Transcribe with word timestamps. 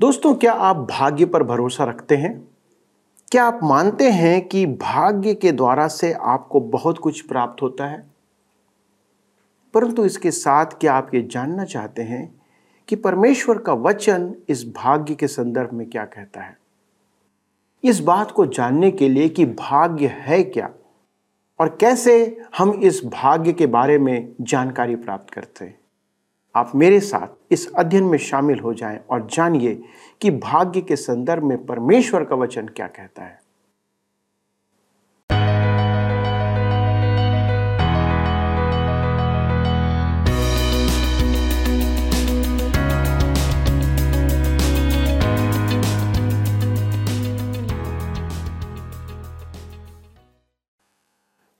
दोस्तों, 0.00 0.34
क्या 0.34 0.52
आप 0.52 0.76
भाग्य 0.76 1.26
पर 1.26 1.42
भरोसा 1.42 1.84
रखते 1.84 2.16
हैं? 2.16 2.48
क्या 3.30 3.44
आप 3.44 3.60
मानते 3.62 4.10
हैं 4.10 4.48
कि 4.48 4.66
भाग्य 4.66 5.34
के 5.34 5.52
द्वारा 5.52 5.88
से 5.88 6.12
आपको 6.12 6.60
बहुत 6.60 6.98
कुछ 6.98 7.20
प्राप्त 7.20 7.62
होता 7.62 7.86
है? 7.86 8.06
परंतु 9.74 10.04
इसके 10.04 10.30
साथ 10.30 10.66
क्या 10.66 10.94
आप 10.94 11.14
ये 11.14 11.22
जानना 11.22 11.64
चाहते 11.64 12.02
हैं 12.02 12.40
कि 12.88 12.96
परमेश्वर 12.96 13.58
का 13.58 13.72
वचन 13.72 14.34
इस 14.48 14.72
भाग्य 14.76 15.14
के 15.14 15.28
संदर्भ 15.28 15.72
में 15.72 15.90
क्या 15.90 16.04
कहता 16.04 16.40
है? 16.40 16.58
इस 17.84 18.00
बात 18.00 18.30
को 18.30 18.46
जानने 18.46 18.90
के 18.90 19.08
लिए 19.08 19.28
कि 19.28 19.46
भाग्य 19.46 20.06
है 20.06 20.42
क्या? 20.42 20.70
और 21.60 21.78
कैसे 21.80 22.42
हम 22.58 22.70
इस 22.70 23.02
भाग्य 23.04 23.52
के 23.52 23.66
बारे 23.66 23.98
में 23.98 24.32
जानकारी 24.40 24.96
प्राप्त 24.96 25.34
करते 25.34 25.64
हैं? 25.64 25.78
आप 26.56 26.72
मेरे 26.74 27.00
साथ 27.00 27.35
इस 27.50 27.72
अध्ययन 27.74 28.04
में 28.04 28.18
शामिल 28.18 28.58
हो 28.58 28.74
जाएँ 28.74 29.00
और 29.10 29.26
जानिए 29.26 29.82
कि 30.20 30.30
भाग्य 30.30 30.80
के 30.80 30.96
संदर्भ 30.96 31.42
में 31.42 31.66
परमेश्वर 31.66 32.24
का 32.24 32.36
वचन 32.36 32.66
क्या 32.66 32.86
कहता 32.86 33.22
है। 33.22 33.46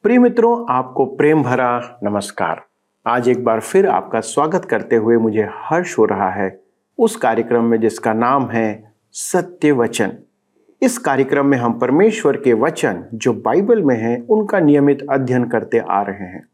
प्रिय 0.03 0.19
मित्रों, 0.19 0.67
आपको 0.69 1.07
प्रेम 1.07 1.43
भरा 1.43 1.99
नमस्कार। 2.03 2.67
आज 3.09 3.29
एक 3.29 3.45
बार 3.45 3.61
फिर 3.61 3.87
आपका 3.89 4.21
स्वागत 4.21 4.65
करते 4.65 4.97
हुए 4.97 5.17
मुझे 5.17 5.49
हर्ष 5.53 5.99
हो 5.99 6.05
रहा 6.05 6.31
है। 6.31 6.63
उस 6.99 7.17
कार्यक्रम 7.17 7.65
में 7.65 7.81
जिसका 7.81 8.13
नाम 8.13 8.51
है 8.51 8.93
सत्य 9.13 9.73
वचन। 9.73 10.13
इस 10.83 10.99
कार्यक्रम 10.99 11.47
में 11.47 11.59
हम 11.59 11.79
परमेश्वर 11.79 12.37
के 12.37 12.53
वचन 12.53 13.05
जो 13.15 13.33
बाइबल 13.33 13.83
में 13.83 13.97
हैं, 13.97 14.27
उनका 14.27 14.61
नियमित 14.61 15.07
अध्ययन 15.11 15.45
करते 15.45 15.79
आ 15.79 16.03
रहे 16.03 16.27
हैं। 16.27 16.49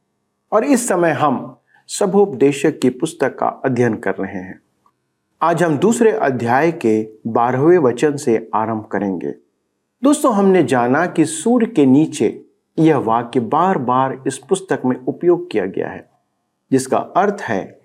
और 0.52 0.64
इस 0.64 0.88
समय 0.88 1.10
हम 1.10 1.56
सबोपदेशक 1.88 2.78
की 2.78 2.90
पुस्तक 2.90 3.38
का 3.38 3.46
अध्ययन 3.46 3.94
कर 3.94 4.14
रहे 4.14 4.38
हैं। 4.38 4.60
आज 5.42 5.62
हम 5.62 5.78
दूसरे 5.78 6.12
अध्याय 6.12 6.72
के 6.72 7.08
बारहवें 7.26 7.78
वचन 7.78 8.16
से 8.16 8.50
आरंभ 8.54 8.84
करेंगे। 8.84 9.34
दोस्तों, 10.04 10.34
हमने 10.34 10.62
जाना 10.62 11.06
कि 11.06 11.24
सूर्य 11.24 11.66
के 11.66 11.86
नीचे 11.86 12.44
यह 12.78 12.96
वाक्य 12.96 13.40
बार 13.40 13.78
बार 13.78 14.22
इस 14.26 14.38
पुस्तक 14.38 14.82
में 14.84 14.96
उपयोग 14.96 15.50
किया 15.50 15.66
गया 15.66 15.88
है। 15.88 16.11
जिसका 16.72 16.98
अर्थ 16.98 17.40
है 17.40 17.80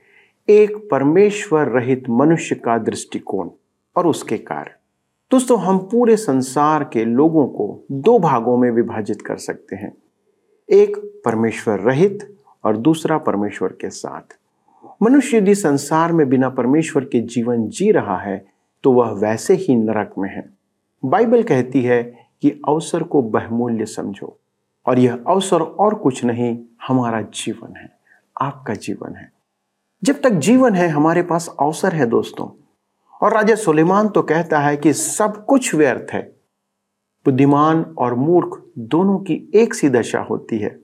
एक 0.48 0.76
परमेश्वर 0.92 1.68
रहित 1.70 2.04
मनुष्य 2.10 2.56
का 2.56 2.78
दृष्टिकोण 2.78 3.50
और 3.96 4.08
उसके 4.08 4.38
कार्य। 4.38 4.72
दोस्तों, 5.32 5.60
हम 5.60 5.78
पूरे 5.78 6.16
संसार 6.16 6.84
के 6.84 7.06
लोगों 7.06 7.48
को 7.48 7.86
दो 7.92 8.18
भागों 8.20 8.58
में 8.58 8.70
विभाजित 8.72 9.22
कर 9.22 9.38
सकते 9.38 9.76
हैं। 9.76 9.92
एक 10.70 10.98
परमेश्वर 11.26 11.80
रहित 11.80 12.38
और 12.64 12.78
दूसरा 12.78 13.18
परमेश्वर 13.18 13.70
के 13.72 13.90
साथ। 13.90 14.38
मनुष्य 15.04 15.38
यदि 15.38 15.56
संसार 15.56 16.12
में 16.12 16.28
बिना 16.30 16.50
परमेश्वर 16.50 17.06
के 17.06 17.22
जीवन 17.22 17.68
जी 17.70 17.92
रहा 17.92 18.18
है 18.18 18.46
तो 18.84 18.92
वह 18.92 19.12
वैसे 19.12 19.54
ही 19.54 19.76
नरक 19.76 20.14
में 20.18 20.30
है। 20.30 20.50
बाइबल 21.06 21.44
कहती 21.44 21.82
है 21.82 22.02
कि 22.42 22.52
अवसर 22.68 23.04
को 23.04 23.22
बहुमूल्य 23.22 23.86
समझो 23.86 24.38
और 24.86 25.00
यह 25.00 25.20
अवसर 25.28 25.62
और 25.62 25.96
कुछ 25.96 26.24
नहीं, 26.26 26.58
हमारा 26.88 27.22
जीवन 27.22 27.76
है। 27.76 27.97
आपका 28.42 28.74
जीवन 28.74 29.16
है। 29.16 29.32
जब 30.04 30.22
तक 30.22 30.30
जीवन 30.30 30.76
है, 30.76 30.88
हमारे 30.88 31.24
पास 31.24 31.56
अवसर 31.60 31.94
है 31.94 32.06
दोस्तों। 32.06 32.64
और 33.22 33.34
राजा 33.34 33.56
सुलेमान 33.56 34.10
तो 34.10 34.22
कहता 34.22 34.60
है 34.60 34.78
कि 34.78 34.94
सब 34.94 35.46
कुछ 35.46 35.76
व्यर्थ 35.76 36.14
है। 36.14 36.22
बुद्धिमान 37.26 37.96
और 37.98 38.16
मूर्ख 38.16 38.64
दोनों 38.78 39.20
की 39.20 39.52
एक 39.56 39.74
सी 39.74 39.90
दशा 39.90 40.20
होती 40.20 40.58
है। 40.58 40.80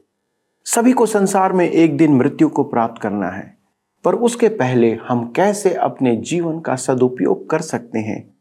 सभी 0.65 0.91
को 0.91 1.05
संसार 1.05 1.53
में 1.53 1.69
एक 1.69 1.97
दिन 1.97 2.15
मृत्यु 2.15 2.49
को 2.49 2.63
प्राप्त 2.63 3.01
करना 3.01 3.27
है। 3.27 3.57
पर 4.03 4.15
उसके 4.15 4.49
पहले 4.49 4.93
हम 4.93 5.31
कैसे 5.31 5.73
अपने 5.73 6.15
जीवन 6.15 6.59
का 6.59 6.75
सदुपयोग 6.75 7.49
कर 7.49 7.61
सकते 7.61 7.99
हैं, 7.99 8.33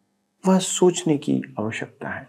वह 0.46 0.58
सोचने 0.58 1.18
की 1.18 1.42
आवश्यकता 1.60 2.08
है। 2.08 2.28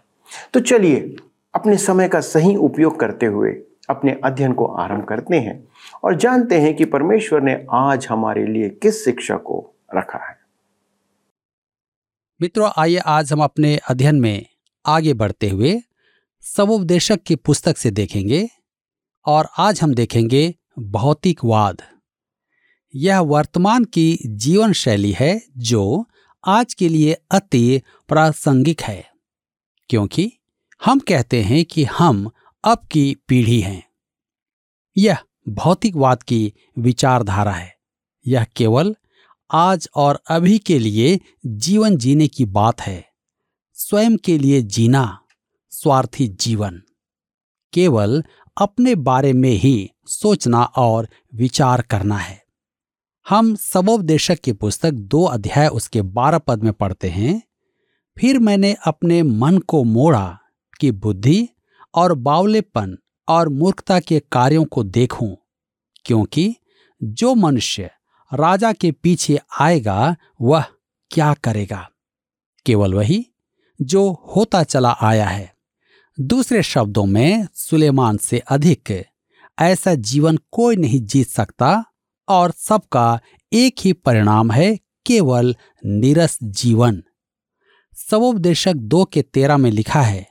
तो 0.54 0.60
चलिए, 0.60 1.16
अपने 1.54 1.76
समय 1.76 2.08
का 2.08 2.20
सही 2.20 2.56
उपयोग 2.56 3.00
करते 3.00 3.26
हुए 3.26 3.62
अपने 3.90 4.20
अध्ययन 4.24 4.52
को 4.52 4.66
आरंभ 4.66 5.04
करते 5.04 5.36
हैं। 5.36 5.68
और 6.04 6.16
जानते 6.16 6.60
हैं 6.60 6.74
कि 6.76 6.84
परमेश्वर 6.84 7.40
ने 7.40 7.54
आज 7.72 8.06
हमारे 8.06 8.46
लिए 8.46 8.68
किस 8.82 9.04
शिक्षा 9.04 9.36
को 9.36 9.76
रखा 9.94 10.18
है। 10.18 10.36
मित्रों, 12.40 12.70
आइए 12.76 12.96
आज 12.96 13.32
हम 13.32 13.42
अपने 13.42 13.76
अध्ययन 13.76 14.20
में 14.20 14.46
आगे 14.86 15.14
बढ़ते 15.14 15.48
हुए 15.48 15.82
सबोपदेशक 16.42 17.22
की 17.22 17.36
पुस्तक 17.36 17.76
से 17.76 17.90
देखेंगे 17.90 18.48
और 19.26 19.48
आज 19.58 19.82
हम 19.82 19.94
देखेंगे 19.94 20.54
भौतिकवाद। 20.78 21.82
यह 22.94 23.20
वर्तमान 23.20 23.84
की 23.84 24.18
जीवन 24.26 24.72
शैली 24.72 25.12
है 25.12 25.40
जो 25.58 26.06
आज 26.44 26.74
के 26.74 26.88
लिए 26.88 27.16
अति 27.30 27.80
प्रासंगिक 28.08 28.82
है, 28.82 29.04
क्योंकि 29.90 30.32
हम 30.84 30.98
कहते 30.98 31.42
हैं 31.42 31.64
कि 31.64 31.84
हम 31.84 32.30
अब 32.64 32.86
की 32.92 33.14
पीढ़ी 33.28 33.60
हैं। 33.60 33.82
यह 34.96 35.18
भौतिकवाद 35.48 36.22
की 36.22 36.52
विचारधारा 36.78 37.52
है। 37.52 37.76
यह 38.26 38.44
केवल 38.44 38.96
आज 39.52 39.88
और 39.94 40.20
अभी 40.28 40.58
के 40.58 40.78
लिए 40.78 41.20
जीवन 41.46 41.96
जीने 41.96 42.28
की 42.28 42.44
बात 42.44 42.80
है। 42.80 43.08
स्वयं 43.72 44.16
के 44.16 44.38
लिए 44.38 44.62
जीना 44.62 45.18
स्वार्थी 45.70 46.28
जीवन। 46.28 46.82
केवल 47.72 48.24
अपने 48.56 48.94
बारे 48.94 49.32
में 49.32 49.50
ही 49.50 49.90
सोचना 50.06 50.62
और 50.64 51.08
विचार 51.34 51.82
करना 51.82 52.16
है। 52.16 52.44
हम 53.28 53.54
सबोपदेशक 53.54 54.38
की 54.38 54.52
पुस्तक 54.52 54.90
दो 54.90 55.24
अध्याय 55.24 55.68
उसके 55.68 56.02
बारह 56.02 56.38
पद 56.38 56.64
में 56.64 56.72
पढ़ते 56.72 57.08
हैं। 57.08 57.42
फिर 58.18 58.38
मैंने 58.38 58.76
अपने 58.86 59.22
मन 59.22 59.58
को 59.58 59.84
मोड़ा 59.84 60.38
कि 60.80 60.90
बुद्धि 60.90 61.48
और 61.94 62.14
बावलेपन 62.14 62.98
और 63.28 63.48
मूर्खता 63.48 63.98
के 64.00 64.20
कार्यों 64.32 64.64
को 64.64 64.84
देखूँ, 64.84 65.36
क्योंकि 66.04 66.54
जो 67.02 67.34
मनुष्य 67.34 67.90
राजा 68.32 68.72
के 68.72 68.90
पीछे 68.92 69.38
आएगा, 69.60 70.16
वह 70.40 70.64
क्या 71.10 71.32
करेगा? 71.34 71.88
केवल 72.66 72.94
वही 72.94 73.26
जो 73.80 74.10
होता 74.36 74.62
चला 74.62 74.90
आया 74.90 75.26
है। 75.26 75.52
दूसरे 76.18 76.62
शब्दों 76.62 77.04
में, 77.06 77.46
सुलेमान 77.54 78.16
से 78.16 78.38
अधिक 78.38 79.04
ऐसा 79.58 79.94
जीवन 79.94 80.38
कोई 80.52 80.76
नहीं 80.76 81.00
जीत 81.00 81.28
सकता 81.28 81.84
और 82.28 82.50
सबका 82.50 83.20
एक 83.52 83.74
ही 83.80 83.92
परिणाम 83.92 84.50
है, 84.50 84.76
केवल 85.06 85.54
निरस 85.86 86.38
जीवन। 86.42 87.02
सबोपदेशक 87.96 88.74
दो 88.74 89.04
के 89.04 89.22
तेरह 89.22 89.56
में 89.56 89.70
लिखा 89.70 90.00
है, 90.00 90.26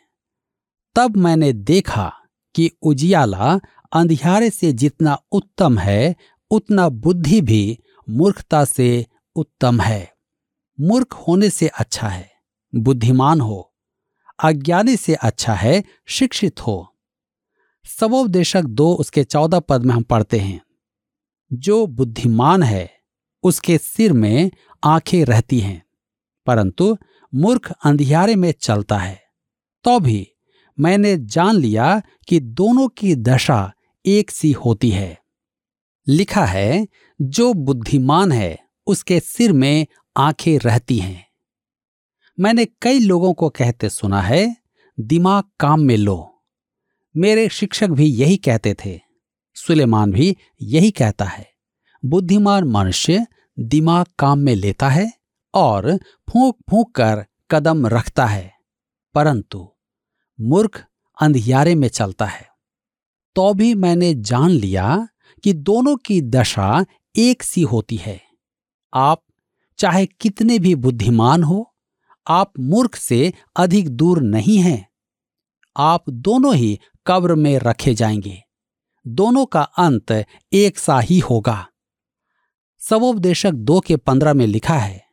तब 0.95 1.15
मैंने 1.17 1.53
देखा 1.53 2.11
कि 2.55 2.69
उजियाला 2.81 3.59
अंधियारे 3.93 4.49
से 4.49 4.71
जितना 4.73 5.17
उत्तम 5.31 5.77
है, 5.79 6.15
उतना 6.51 6.89
बुद्धि 6.89 7.41
भी 7.41 7.79
मूर्खता 8.09 8.65
से 8.65 9.05
उत्तम 9.35 9.81
है। 9.81 10.13
मूर्ख 10.79 11.13
होने 11.13 11.49
से 11.49 11.67
अच्छा 11.67 12.07
है, 12.07 12.31
बुद्धिमान 12.75 13.41
हो, 13.41 13.73
अज्ञानी 14.43 14.95
से 14.97 15.13
अच्छा 15.13 15.53
है, 15.53 15.83
शिक्षित 16.07 16.61
हो। 16.61 16.95
सबोपदेशक 17.85 18.63
दो 18.63 18.93
उसके 18.93 19.23
चौदह 19.23 19.59
पद 19.59 19.85
में 19.85 19.93
हम 19.95 20.03
पढ़ते 20.03 20.39
हैं। 20.39 20.61
जो 21.53 21.87
बुद्धिमान 21.87 22.63
है, 22.63 22.91
उसके 23.43 23.77
सिर 23.77 24.13
में 24.13 24.51
आँखें 24.83 25.23
रहती 25.25 25.59
हैं, 25.59 25.83
परंतु 26.45 26.97
मूर्ख 27.33 27.71
अंधियारे 27.85 28.35
में 28.35 28.51
चलता 28.51 28.97
है 28.97 29.21
तो 29.83 29.99
भी 29.99 30.32
मैंने 30.79 31.17
जान 31.17 31.55
लिया 31.55 32.01
कि 32.27 32.39
दोनों 32.39 32.87
की 32.87 33.15
दशा 33.15 33.73
एक 34.05 34.31
सी 34.31 34.51
होती 34.51 34.89
है। 34.89 35.21
लिखा 36.07 36.45
है, 36.45 36.87
जो 37.21 37.53
बुद्धिमान 37.53 38.31
है, 38.31 38.59
उसके 38.87 39.19
सिर 39.19 39.53
में 39.53 39.85
आँखें 40.17 40.59
रहती 40.59 40.97
हैं। 40.97 41.25
मैंने 42.39 42.65
कई 42.81 42.99
लोगों 42.99 43.33
को 43.33 43.49
कहते 43.49 43.89
सुना 43.89 44.21
है, 44.21 44.55
दिमाग 44.99 45.43
काम 45.59 45.81
में 45.81 45.97
लो। 45.97 46.43
मेरे 47.17 47.49
शिक्षक 47.49 47.87
भी 47.87 48.05
यही 48.05 48.37
कहते 48.37 48.75
थे। 48.85 48.99
सुलेमान 49.55 50.11
भी 50.11 50.37
यही 50.61 50.91
कहता 50.91 51.25
है, 51.25 51.49
बुद्धिमान 52.05 52.63
मनुष्य 52.63 53.27
दिमाग 53.59 54.05
काम 54.19 54.39
में 54.39 54.55
लेता 54.55 54.89
है 54.89 55.13
और 55.53 55.97
फूंक 56.29 56.55
फूंक 56.69 56.95
कर 56.95 57.25
कदम 57.51 57.87
रखता 57.87 58.25
है, 58.25 58.53
परंतु 59.15 59.72
मूर्ख 60.41 60.85
अंधियारे 61.21 61.75
में 61.75 61.88
चलता 61.88 62.25
है। 62.25 62.47
तो 63.35 63.53
भी 63.53 63.75
मैंने 63.75 64.13
जान 64.13 64.50
लिया 64.50 65.07
कि 65.44 65.53
दोनों 65.53 65.95
की 65.95 66.21
दशा 66.21 66.85
एक 67.15 67.44
सी 67.44 67.62
होती 67.62 67.95
है। 67.95 68.21
आप 68.94 69.24
चाहे 69.77 70.06
कितने 70.06 70.59
भी 70.59 70.75
बुद्धिमान 70.75 71.44
हो, 71.44 71.75
आप 72.27 72.53
मूर्ख 72.59 72.95
से 72.95 73.33
अधिक 73.56 73.89
दूर 73.89 74.21
नहीं 74.21 74.57
हैं। 74.57 74.89
आप 75.77 76.09
दोनों 76.09 76.56
ही 76.56 76.80
कब्र 77.07 77.35
में 77.35 77.59
रखे 77.59 77.94
जाएँगे। 77.94 78.44
दोनों 79.07 79.45
का 79.45 79.62
अंत 79.62 80.25
एक 80.53 80.80
सा 80.80 81.00
ही 81.00 81.19
होगा। 81.19 81.68
सवोपदेशक 82.80 83.51
दो 83.51 83.80
के 83.80 83.95
पंद्रह 83.95 84.33
में 84.33 84.47
लिखा 84.47 84.77
है, 84.77 85.06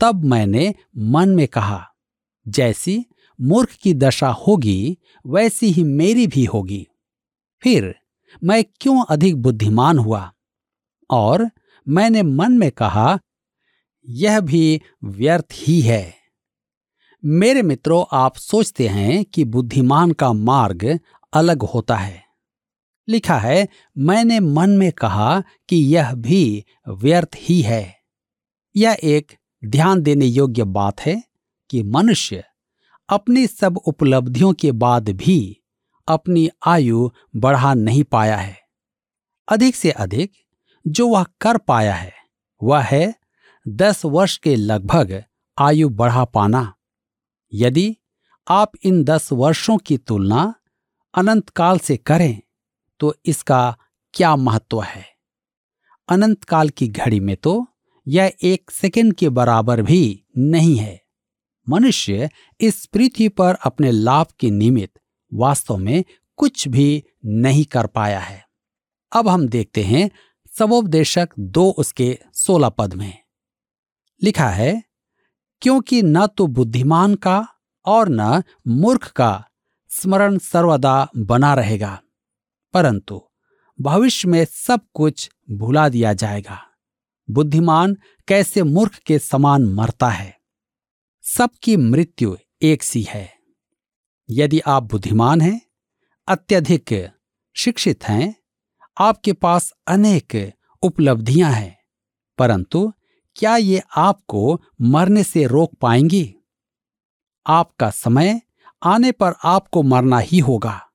तब 0.00 0.24
मैंने 0.24 0.74
मन 0.98 1.28
में 1.28 1.48
कहा, 1.48 1.88
जैसी 2.48 3.06
मूर्ख 3.40 3.72
की 3.72 3.94
दशा 3.94 4.28
होगी, 4.28 4.98
वैसी 5.26 5.66
ही 5.66 5.84
मेरी 5.84 6.26
भी 6.26 6.44
होगी। 6.44 6.88
फिर 7.62 7.94
मैं 8.44 8.64
क्यों 8.64 9.04
अधिक 9.04 9.36
बुद्धिमान 9.36 9.98
हुआ? 9.98 10.32
और 11.10 11.50
मैंने 11.88 12.22
मन 12.22 12.52
में 12.52 12.70
कहा, 12.70 13.18
यह 14.08 14.40
भी 14.40 14.80
व्यर्थ 15.04 15.46
ही 15.52 15.80
है। 15.80 16.14
मेरे 17.24 17.62
मित्रों, 17.62 18.04
आप 18.12 18.36
सोचते 18.36 18.88
हैं 18.88 19.24
कि 19.24 19.44
बुद्धिमान 19.44 20.12
का 20.12 20.32
मार्ग 20.32 21.00
अलग 21.32 21.62
होता 21.62 21.96
है। 21.96 22.24
लिखा 23.08 23.38
है, 23.38 23.68
मैंने 23.98 24.40
मन 24.40 24.70
में 24.70 24.92
कहा 24.92 25.40
कि 25.40 25.76
यह 25.76 26.14
भी 26.14 26.64
व्यर्थ 26.88 27.30
ही 27.36 27.62
है। 27.62 27.98
यह 28.76 28.96
एक 29.04 29.32
ध्यान 29.64 30.02
देने 30.02 30.26
योग्य 30.26 30.64
बात 30.64 31.00
है 31.00 31.24
कि 31.70 31.82
मनुष्य 31.82 32.44
अपनी 33.08 33.46
सब 33.46 33.76
उपलब्धियों 33.76 34.52
के 34.52 34.72
बाद 34.72 35.08
भी 35.10 35.60
अपनी 36.08 36.48
आयु 36.66 37.10
बढ़ा 37.36 37.74
नहीं 37.74 38.04
पाया 38.04 38.36
है। 38.36 38.58
अधिक 39.48 39.76
से 39.76 39.90
अधिक 39.90 40.32
जो 40.86 41.08
वह 41.08 41.24
कर 41.40 41.58
पाया 41.58 41.94
है, 41.94 42.12
वह 42.62 42.80
है 42.80 43.14
दस 43.68 44.04
वर्ष 44.04 44.36
के 44.36 44.56
लगभग 44.56 45.22
आयु 45.58 45.88
बढ़ा 45.88 46.24
पाना। 46.24 46.74
यदि 47.52 47.96
आप 48.48 48.72
इन 48.84 49.04
दस 49.04 49.32
वर्षों 49.32 49.76
की 49.78 49.98
तुलना 49.98 50.54
अनंत 51.14 51.48
काल 51.48 51.78
से 51.78 51.96
करें 51.96 52.40
तो 53.00 53.14
इसका 53.26 53.76
क्या 54.14 54.36
महत्व 54.36 54.82
है? 54.82 55.04
अनंत 56.08 56.44
काल 56.44 56.68
की 56.68 56.88
घड़ी 56.88 57.20
में 57.20 57.36
तो 57.36 57.66
यह 58.06 58.32
एक 58.42 58.70
सेकंड 58.70 59.14
के 59.14 59.28
बराबर 59.28 59.82
भी 59.82 60.24
नहीं 60.38 60.76
है। 60.76 61.03
मनुष्य 61.68 62.28
इस 62.60 62.84
पृथ्वी 62.86 63.28
पर 63.28 63.54
अपने 63.64 63.90
लाभ 63.90 64.26
के 64.40 64.50
निमित्त 64.50 65.00
वास्तव 65.32 65.76
में 65.76 66.04
कुछ 66.36 66.66
भी 66.68 67.04
नहीं 67.24 67.64
कर 67.64 67.86
पाया 67.86 68.20
है। 68.20 68.44
अब 69.12 69.28
हम 69.28 69.48
देखते 69.48 69.82
हैं 69.82 70.08
सबोपदेशक 70.58 71.28
दो 71.38 71.68
उसके 71.70 72.18
सोलह 72.34 72.68
पद 72.68 72.94
में। 72.94 73.18
लिखा 74.22 74.48
है, 74.48 74.82
क्योंकि 75.62 76.02
न 76.02 76.26
तो 76.26 76.46
बुद्धिमान 76.46 77.14
का 77.14 77.46
और 77.86 78.08
न 78.10 78.42
मूर्ख 78.66 79.10
का 79.10 79.44
स्मरण 79.90 80.38
सर्वदा 80.38 81.08
बना 81.16 81.54
रहेगा, 81.54 82.00
परंतु 82.74 83.20
भविष्य 83.78 84.28
में 84.28 84.44
सब 84.44 84.80
कुछ 84.94 85.30
भुला 85.50 85.88
दिया 85.88 86.12
जाएगा। 86.12 86.60
बुद्धिमान 87.28 87.96
कैसे 88.28 88.62
मूर्ख 88.62 88.98
के 88.98 89.18
समान 89.18 89.64
मरता 89.64 90.08
है? 90.08 90.36
सबकी 91.26 91.76
मृत्यु 91.76 92.36
एक 92.62 92.82
सी 92.82 93.02
है। 93.02 93.38
यदि 94.30 94.60
आप 94.60 94.82
बुद्धिमान 94.82 95.40
हैं, 95.40 95.60
अत्यधिक 96.28 97.10
शिक्षित 97.56 98.04
हैं, 98.04 98.34
आपके 98.98 99.32
पास 99.32 99.72
अनेक 99.86 100.52
उपलब्धियाँ 100.82 101.52
हैं, 101.52 101.78
परंतु 102.38 102.92
क्या 103.36 103.56
ये 103.56 103.82
आपको 103.96 104.62
मरने 104.80 105.24
से 105.24 105.46
रोक 105.46 105.74
पाएँगी? 105.74 106.34
आपका 107.46 107.90
समय 107.90 108.42
आने 108.82 109.12
पर 109.12 109.32
आपको 109.44 109.82
मरना 109.82 110.18
ही 110.18 110.38
होगा। 110.38 110.90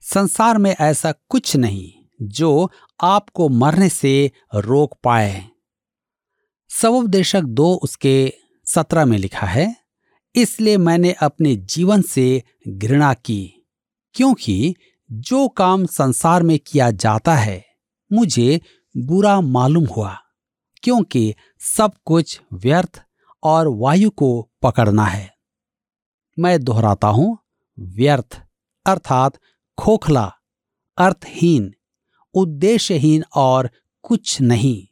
संसार 0.00 0.58
में 0.58 0.76
ऐसा 0.80 1.12
कुछ 1.12 1.56
नहीं 1.56 1.92
जो 2.22 2.70
आपको 3.00 3.48
मरने 3.48 3.88
से 3.88 4.32
रोक 4.54 4.98
पाए। 5.04 5.48
सवोपदेशक 6.68 7.42
दो 7.42 7.74
उसके 7.74 8.47
सत्रह 8.68 9.04
में 9.04 9.16
लिखा 9.18 9.46
है, 9.46 9.74
इसलिए 10.34 10.76
मैंने 10.76 11.12
अपने 11.12 11.54
जीवन 11.56 12.02
से 12.02 12.42
घृणा 12.68 13.12
की, 13.14 13.66
क्योंकि 14.14 14.74
जो 15.10 15.46
काम 15.48 15.86
संसार 15.86 16.42
में 16.42 16.58
किया 16.58 16.90
जाता 16.90 17.34
है, 17.34 17.64
मुझे 18.10 18.60
बुरा 18.94 19.40
मालूम 19.40 19.86
हुआ, 19.86 20.16
क्योंकि 20.82 21.34
सब 21.60 21.92
कुछ 22.04 22.40
व्यर्थ 22.52 23.02
और 23.42 23.68
वायु 23.68 24.10
को 24.10 24.50
पकड़ना 24.62 25.04
है। 25.04 25.30
मैं 26.38 26.58
दोहराता 26.64 27.08
हूँ, 27.08 27.36
व्यर्थ 27.78 28.40
अर्थात 28.86 29.38
खोखला, 29.78 30.32
अर्थहीन, 30.98 31.72
उद्देश्यहीन 32.34 33.24
और 33.34 33.70
कुछ 34.04 34.40
नहीं। 34.40 34.86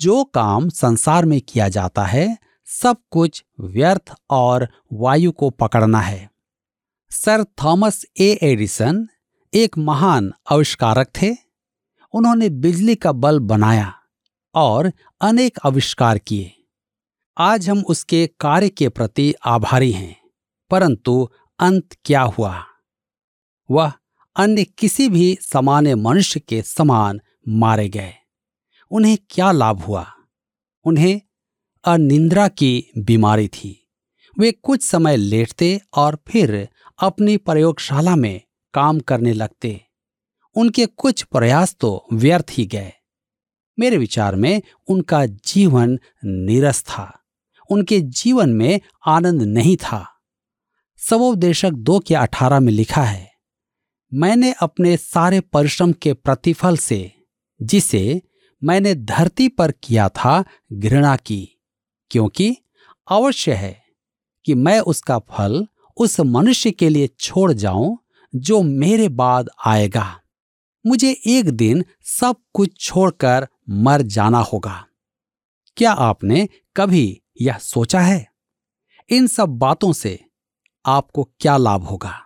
जो 0.00 0.22
काम 0.24 0.68
संसार 0.68 1.24
में 1.24 1.40
किया 1.40 1.68
जाता 1.68 2.04
है 2.04 2.49
सब 2.72 2.96
कुछ 3.10 3.44
व्यर्थ 3.60 4.12
और 4.30 4.68
वायु 4.92 5.32
को 5.32 5.50
पकड़ना 5.50 6.00
है। 6.00 6.30
सर 7.10 7.44
थॉमस 7.62 8.04
ए. 8.20 8.38
एडिसन 8.42 9.08
एक 9.54 9.78
महान 9.78 10.32
आविष्कारक 10.52 11.08
थे। 11.22 11.30
उन्होंने 12.12 12.48
बिजली 12.48 12.94
का 12.94 13.12
बल्ब 13.12 13.42
बनाया 13.42 13.92
और 14.54 14.92
अनेक 15.20 15.58
आविष्कार 15.64 16.18
किए। 16.18 16.52
आज 17.38 17.68
हम 17.70 17.82
उसके 17.88 18.26
कार्य 18.40 18.68
के 18.68 18.88
प्रति 18.88 19.34
आभारी 19.44 19.90
हैं, 19.92 20.16
परंतु 20.70 21.28
अंत 21.58 21.96
क्या 22.04 22.22
हुआ? 22.22 22.64
वह 23.70 23.92
अन्य 24.36 24.64
किसी 24.64 25.08
भी 25.08 25.38
सामान्य 25.42 25.94
मनुष्य 25.94 26.40
के 26.40 26.62
समान 26.62 27.20
मारे 27.48 27.88
गए। 27.88 28.12
उन्हें 28.90 29.18
क्या 29.30 29.52
लाभ 29.52 29.80
हुआ? 29.80 30.06
उन्हें 30.84 31.20
अनिंद्रा 31.84 32.48
की 32.48 32.90
बीमारी 32.98 33.48
थी। 33.48 33.90
वे 34.38 34.52
कुछ 34.52 34.82
समय 34.82 35.16
लेटते 35.16 35.80
और 35.96 36.18
फिर 36.28 36.68
अपनी 36.98 37.36
प्रयोगशाला 37.36 38.16
में 38.16 38.40
काम 38.74 39.00
करने 39.00 39.32
लगते। 39.32 39.80
उनके 40.56 40.86
कुछ 40.86 41.22
प्रयास 41.22 41.76
तो 41.80 42.06
व्यर्थ 42.12 42.46
ही 42.50 42.66
गए। 42.66 42.92
मेरे 43.78 43.96
विचार 43.96 44.36
में 44.36 44.62
उनका 44.88 45.26
जीवन 45.26 45.98
निरस 46.24 46.82
था। 46.82 47.20
उनके 47.70 48.00
जीवन 48.00 48.50
में 48.50 48.80
आनंद 49.06 49.42
नहीं 49.42 49.76
था। 49.76 50.06
सवोपदेशक 50.98 51.70
दो 51.70 51.98
के 51.98 52.14
अठारह 52.14 52.60
में 52.60 52.72
लिखा 52.72 53.02
है, 53.02 53.30
मैंने 54.14 54.52
अपने 54.52 54.96
सारे 54.96 55.40
परिश्रम 55.40 55.92
के 55.92 56.12
प्रतिफल 56.12 56.76
से, 56.76 57.12
जिसे 57.62 58.22
मैंने 58.64 58.94
धरती 58.94 59.48
पर 59.48 59.70
किया 59.70 60.08
था, 60.08 60.44
घृणा 60.72 61.16
की। 61.16 61.59
क्योंकि 62.10 62.56
अवश्य 63.10 63.52
है 63.52 63.82
कि 64.44 64.54
मैं 64.54 64.80
उसका 64.80 65.18
फल 65.18 65.66
उस 65.96 66.20
मनुष्य 66.20 66.70
के 66.70 66.88
लिए 66.88 67.06
छोड़ 67.06 67.52
जाऊँ 67.52 67.98
जो 68.34 68.62
मेरे 68.62 69.08
बाद 69.08 69.48
आएगा। 69.66 70.20
मुझे 70.86 71.22
एक 71.26 71.50
दिन 71.50 71.84
सब 72.02 72.36
कुछ 72.54 72.80
छोड़कर 72.80 73.48
मर 73.68 74.02
जाना 74.02 74.38
होगा। 74.38 74.86
क्या 75.76 75.92
आपने 75.92 76.48
कभी 76.76 77.22
यह 77.40 77.58
सोचा 77.58 78.00
है? 78.00 78.32
इन 79.10 79.26
सब 79.26 79.48
बातों 79.48 79.92
से 79.92 80.24
आपको 80.86 81.28
क्या 81.40 81.56
लाभ 81.56 81.82
होगा? 81.84 82.20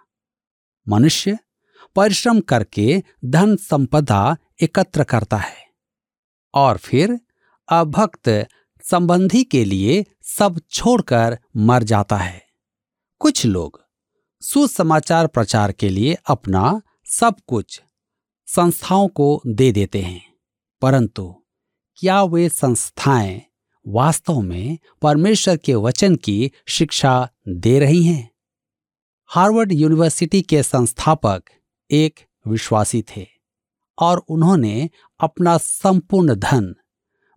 मनुष्य 0.88 1.38
परिश्रम 1.97 2.41
करके 2.41 3.03
धन 3.25 3.57
संपदा 3.57 4.37
एकत्र 4.62 5.05
करता 5.05 5.37
है 5.37 5.67
और 6.55 6.79
फिर 6.79 7.21
अभक्त 7.69 8.47
संबंधी 8.87 9.45
के 9.45 9.64
लिए 9.64 10.05
सब 10.23 10.61
छोड़कर 10.71 11.38
मर 11.57 11.83
जाता 11.83 12.17
है। 12.17 12.43
कुछ 13.21 13.47
लोग 13.47 13.81
सुसमाचार 14.43 15.26
प्रचार 15.26 15.73
के 15.73 15.88
लिए 15.88 16.17
अपना 16.26 16.81
सब 17.07 17.35
कुछ 17.47 17.83
संस्थाओं 18.47 19.09
को 19.09 19.43
दे 19.47 19.73
देते 19.73 20.03
हैं, 20.03 20.23
परंतु 20.83 21.43
क्या 21.99 22.23
वे 22.23 22.49
संस्थाएँ 22.49 23.43
वास्तव 23.88 24.41
में 24.41 24.79
परमेश्वर 25.03 25.57
के 25.57 25.75
वचन 25.75 26.17
की 26.17 26.50
शिक्षा 26.69 27.29
दे 27.49 27.79
रही 27.79 28.05
हैं? 28.05 28.31
हार्वर्ड 29.26 29.73
यूनिवर्सिटी 29.73 30.43
के 30.43 30.62
संस्थापक 30.62 31.43
एक 31.91 32.21
विश्वासी 32.47 33.05
थे 33.17 33.26
और 33.99 34.25
उन्होंने 34.29 34.91
अपना 35.21 35.59
संपूर्ण 35.59 36.35
धन 36.35 36.75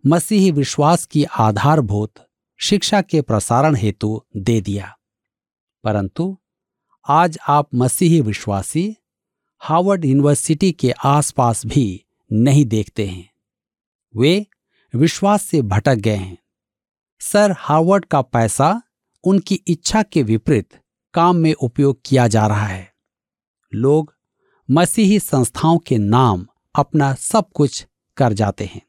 मसीही 0.06 0.50
विश्वास 0.50 1.04
की 1.04 1.24
आधारभूत 1.24 2.14
शिक्षा 2.60 3.02
के 3.02 3.22
प्रसारण 3.22 3.74
हेतु 3.74 4.24
दे 4.36 4.60
दिया। 4.60 4.98
परंतु 5.84 6.38
आज 7.08 7.38
आप 7.48 7.74
मसीही 7.74 8.20
विश्वासी 8.20 8.96
हार्वर्ड 9.58 10.04
यूनिवर्सिटी 10.04 10.72
के 10.72 10.90
आसपास 10.90 11.66
भी 11.66 12.04
नहीं 12.32 12.64
देखते 12.64 13.06
हैं। 13.06 13.30
वे 14.16 14.46
विश्वास 14.94 15.42
से 15.42 15.62
भटक 15.62 15.94
गए 15.94 16.16
हैं। 16.16 16.38
सर 17.20 17.54
हार्वर्ड 17.58 18.04
का 18.04 18.22
पैसा 18.22 18.82
उनकी 19.24 19.54
इच्छा 19.54 20.02
के 20.02 20.22
विपरीत 20.22 20.68
काम 21.14 21.36
में 21.36 21.54
उपयोग 21.54 22.00
किया 22.06 22.28
जा 22.28 22.46
रहा 22.46 22.66
है। 22.66 22.94
लोग 23.74 24.14
मसीही 24.70 25.20
संस्थाओं 25.20 25.78
के 25.78 25.98
नाम 25.98 26.46
अपना 26.74 27.14
सब 27.14 27.50
कुछ 27.54 27.86
कर 28.16 28.32
जाते 28.32 28.64
हैं। 28.64 28.87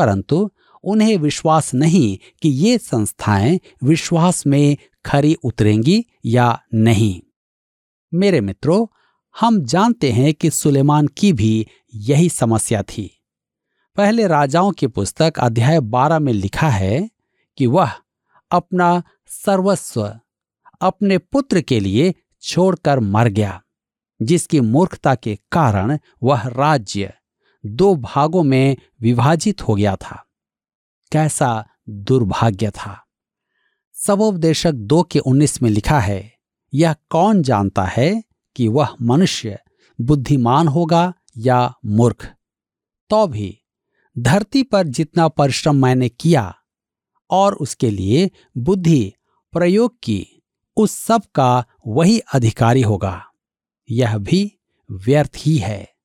परंतु 0.00 0.50
उन्हें 0.84 1.18
विश्वास 1.18 1.74
नहीं 1.74 2.18
कि 2.42 2.48
ये 2.48 2.78
संस्थाएँ 2.78 3.60
विश्वास 3.84 4.46
में 4.46 4.76
खरी 5.06 5.34
उतरेंगी 5.34 6.04
या 6.24 6.62
नहीं। 6.74 7.20
मेरे 8.14 8.40
मित्रों, 8.40 8.86
हम 9.40 9.64
जानते 9.64 10.12
हैं 10.12 10.34
कि 10.34 10.50
सुलेमान 10.50 11.06
की 11.06 11.32
भी 11.32 11.66
यही 11.94 12.28
समस्या 12.28 12.82
थी। 12.82 13.22
पहले 13.96 14.26
राजाओं 14.26 14.72
की 14.72 14.86
पुस्तक 14.86 15.32
अध्याय 15.38 15.80
12 15.80 16.18
में 16.18 16.32
लिखा 16.32 16.68
है 16.68 17.10
कि 17.58 17.66
वह 17.66 17.90
अपना 18.50 19.02
सर्वस्व, 19.26 20.18
अपने 20.80 21.18
पुत्र 21.18 21.60
के 21.60 21.80
लिए 21.80 22.14
छोड़कर 22.42 23.00
मर 23.00 23.28
गया, 23.28 23.62
जिसकी 24.22 24.60
मूर्खता 24.60 25.14
के 25.14 25.38
कारण 25.52 25.98
वह 26.22 26.48
राज्य 26.48 27.14
दो 27.66 27.96
भागों 27.96 28.42
में 28.42 28.76
विभाजित 29.00 29.62
हो 29.62 29.74
गया 29.74 29.96
था। 29.96 30.26
कैसा 31.12 31.66
दुर्भाग्य 31.88 32.70
था। 32.70 33.06
सबोपदेशक 33.92 34.72
दो 34.72 35.02
के 35.02 35.18
उन्नीस 35.18 35.62
में 35.62 35.70
लिखा 35.70 36.00
है, 36.00 36.38
यह 36.74 36.94
कौन 37.10 37.42
जानता 37.42 37.84
है 37.84 38.24
कि 38.56 38.68
वह 38.68 38.96
मनुष्य 39.02 39.58
बुद्धिमान 40.00 40.68
होगा 40.68 41.14
या 41.36 41.74
मूर्ख? 41.86 42.34
तो 43.10 43.26
भी, 43.26 43.62
धरती 44.18 44.62
पर 44.62 44.86
जितना 44.86 45.28
परिश्रम 45.28 45.76
मैंने 45.76 46.08
किया 46.08 46.54
और 47.30 47.54
उसके 47.54 47.90
लिए 47.90 48.30
बुद्धि 48.56 49.14
प्रयोग 49.52 49.98
की, 50.02 50.42
उस 50.76 50.92
सब 50.92 51.22
का 51.34 51.64
वही 51.86 52.18
अधिकारी 52.18 52.82
होगा। 52.82 53.26
यह 53.90 54.18
भी 54.18 54.60
व्यर्थ 54.90 55.32
ही 55.36 55.56
है। 55.56 55.99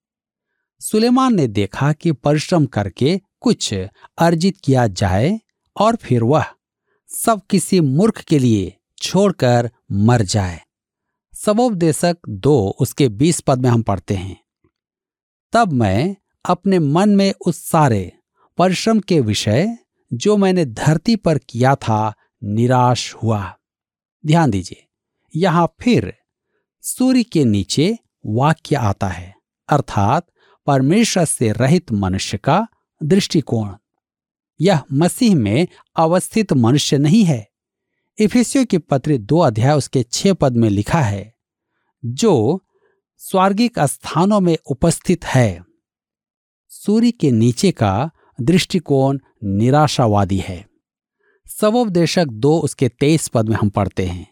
सुलेमान 0.81 1.35
ने 1.35 1.47
देखा 1.47 1.91
कि 1.93 2.11
परिश्रम 2.11 2.65
करके 2.65 3.19
कुछ 3.39 3.73
अर्जित 4.17 4.57
किया 4.63 4.87
जाए 4.87 5.39
और 5.75 5.95
फिर 5.95 6.23
वह 6.23 6.45
सब 7.09 7.41
किसी 7.49 7.79
मूर्ख 7.81 8.21
के 8.21 8.39
लिए 8.39 8.73
छोड़कर 9.01 9.69
मर 9.91 10.21
जाए। 10.21 10.59
सबोपदेशक 11.33 12.17
दो 12.29 12.57
उसके 12.79 13.07
बीस 13.09 13.39
पद 13.39 13.61
में 13.61 13.69
हम 13.69 13.81
पढ़ते 13.81 14.13
हैं। 14.13 14.37
तब 15.53 15.73
मैं 15.73 16.15
अपने 16.45 16.79
मन 16.79 17.09
में 17.09 17.33
उस 17.45 17.63
सारे 17.63 18.11
परिश्रम 18.57 18.99
के 18.99 19.19
विषय 19.19 19.77
जो 20.11 20.37
मैंने 20.37 20.65
धरती 20.65 21.15
पर 21.15 21.37
किया 21.39 21.75
था 21.75 22.13
निराश 22.43 23.13
हुआ। 23.13 23.57
ध्यान 24.23 24.51
दीजिए, 24.51 24.85
यहाँ 25.33 25.67
फिर 25.81 26.13
सूर्य 26.83 27.23
के 27.23 27.43
नीचे 27.45 27.97
वाक्य 28.25 28.75
आता 28.75 29.07
है, 29.07 29.33
अर्थात 29.69 30.27
परमेश्वर 30.65 31.25
से 31.25 31.51
रहित 31.51 31.91
मनुष्य 31.91 32.37
का 32.37 32.67
दृष्टिकोण। 33.03 33.73
यह 34.61 34.81
मसीह 34.93 35.35
में 35.35 35.67
अवस्थित 35.95 36.53
मनुष्य 36.53 36.97
नहीं 36.97 37.23
है। 37.23 37.47
इफिसियो 38.19 38.65
की 38.65 38.77
पत्र 38.77 39.17
दो 39.17 39.39
अध्याय 39.39 39.77
उसके 39.77 40.03
छह 40.03 40.33
पद 40.33 40.57
में 40.57 40.69
लिखा 40.69 41.01
है, 41.01 41.35
जो 42.05 42.63
स्वर्गिक 43.17 43.79
स्थानों 43.79 44.39
में 44.39 44.57
उपस्थित 44.65 45.25
है। 45.25 45.63
सूर्य 46.69 47.11
के 47.11 47.31
नीचे 47.31 47.71
का 47.71 48.09
दृष्टिकोण 48.41 49.19
निराशावादी 49.43 50.37
है। 50.37 50.65
सबोपदेशक 51.47 52.25
दो 52.25 52.59
उसके 52.59 52.89
तेईस 52.89 53.27
पद 53.27 53.49
में 53.49 53.55
हम 53.55 53.69
पढ़ते 53.69 54.05
हैं। 54.05 54.27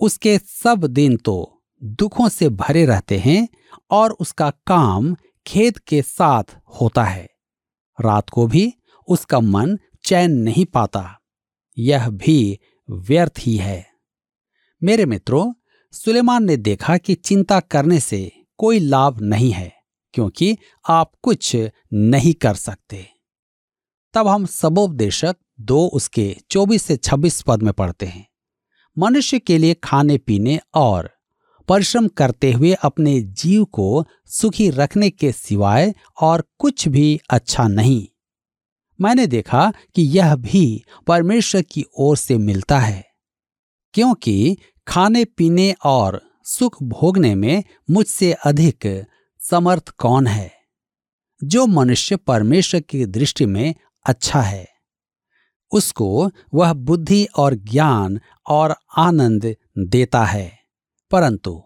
उसके 0.00 0.38
सब 0.38 0.84
दिन 0.84 1.16
तो 1.16 1.62
दुखों 1.82 2.28
से 2.28 2.48
भरे 2.48 2.86
रहते 2.86 3.18
हैं 3.18 3.48
और 3.90 4.12
उसका 4.12 4.50
काम 4.50 5.16
खेद 5.46 5.78
के 5.78 6.02
साथ 6.02 6.44
होता 6.80 7.04
है। 7.04 7.30
रात 8.00 8.30
को 8.30 8.46
भी 8.46 8.74
उसका 9.08 9.40
मन 9.40 9.78
चैन 10.04 10.30
नहीं 10.30 10.64
पाता। 10.64 11.20
यह 11.78 12.10
भी 12.10 12.58
व्यर्थ 12.90 13.34
ही 13.38 13.56
है। 13.56 13.86
मेरे 14.82 15.06
मित्रों, 15.06 15.52
सुलेमान 15.92 16.44
ने 16.44 16.56
देखा 16.56 16.96
कि 16.96 17.14
चिंता 17.14 17.60
करने 17.60 18.00
से 18.00 18.32
कोई 18.58 18.78
लाभ 18.78 19.20
नहीं 19.20 19.52
है, 19.52 19.72
क्योंकि 20.12 20.58
आप 20.88 21.12
कुछ 21.22 21.56
नहीं 21.92 22.34
कर 22.34 22.54
सकते। 22.54 23.08
तब 24.14 24.28
हम 24.28 24.46
सबोपदेशक 24.46 25.36
दो 25.60 25.86
उसके 25.86 26.36
24 26.50 26.82
से 26.82 26.96
26 26.96 27.42
पद 27.42 27.62
में 27.62 27.72
पढ़ते 27.72 28.06
हैं। 28.06 28.28
मनुष्य 28.98 29.38
के 29.38 29.58
लिए 29.58 29.74
खाने 29.74 30.18
पीने 30.18 30.60
और 30.74 31.10
परिश्रम 31.68 32.08
करते 32.08 32.52
हुए 32.52 32.72
अपने 32.72 33.20
जीव 33.20 33.64
को 33.64 34.06
सुखी 34.26 34.70
रखने 34.70 35.10
के 35.10 35.32
सिवाय 35.32 35.94
और 36.20 36.44
कुछ 36.58 36.88
भी 36.88 37.20
अच्छा 37.30 37.68
नहीं। 37.68 38.06
मैंने 39.00 39.26
देखा 39.26 39.72
कि 39.94 40.02
यह 40.02 40.34
भी 40.36 40.84
परमेश्वर 41.06 41.62
की 41.62 41.84
ओर 41.98 42.16
से 42.16 42.38
मिलता 42.38 42.78
है, 42.78 43.04
क्योंकि 43.94 44.56
खाने 44.86 45.24
पीने 45.24 45.74
और 45.84 46.20
सुख 46.44 46.82
भोगने 46.82 47.34
में 47.34 47.62
मुझसे 47.90 48.32
अधिक 48.32 49.06
समर्थ 49.40 49.88
कौन 49.88 50.26
है, 50.26 50.52
जो 51.44 51.66
मनुष्य 51.66 52.16
परमेश्वर 52.16 52.80
की 52.80 53.04
दृष्टि 53.06 53.46
में 53.46 53.74
अच्छा 54.06 54.40
है। 54.40 54.66
उसको 55.72 56.30
वह 56.54 56.72
बुद्धि 56.72 57.24
और 57.36 57.54
ज्ञान 57.54 58.20
और 58.46 58.74
आनंद 58.98 59.54
देता 59.78 60.24
है। 60.24 60.63
परंतु 61.10 61.64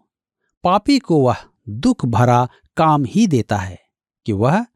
पापी 0.64 0.98
को 0.98 1.20
वह 1.20 1.36
दुख 1.68 2.06
भरा 2.06 2.48
काम 2.76 3.04
ही 3.04 3.26
देता 3.26 3.56
है 3.56 3.80
कि 4.26 4.32
वह 4.32 4.66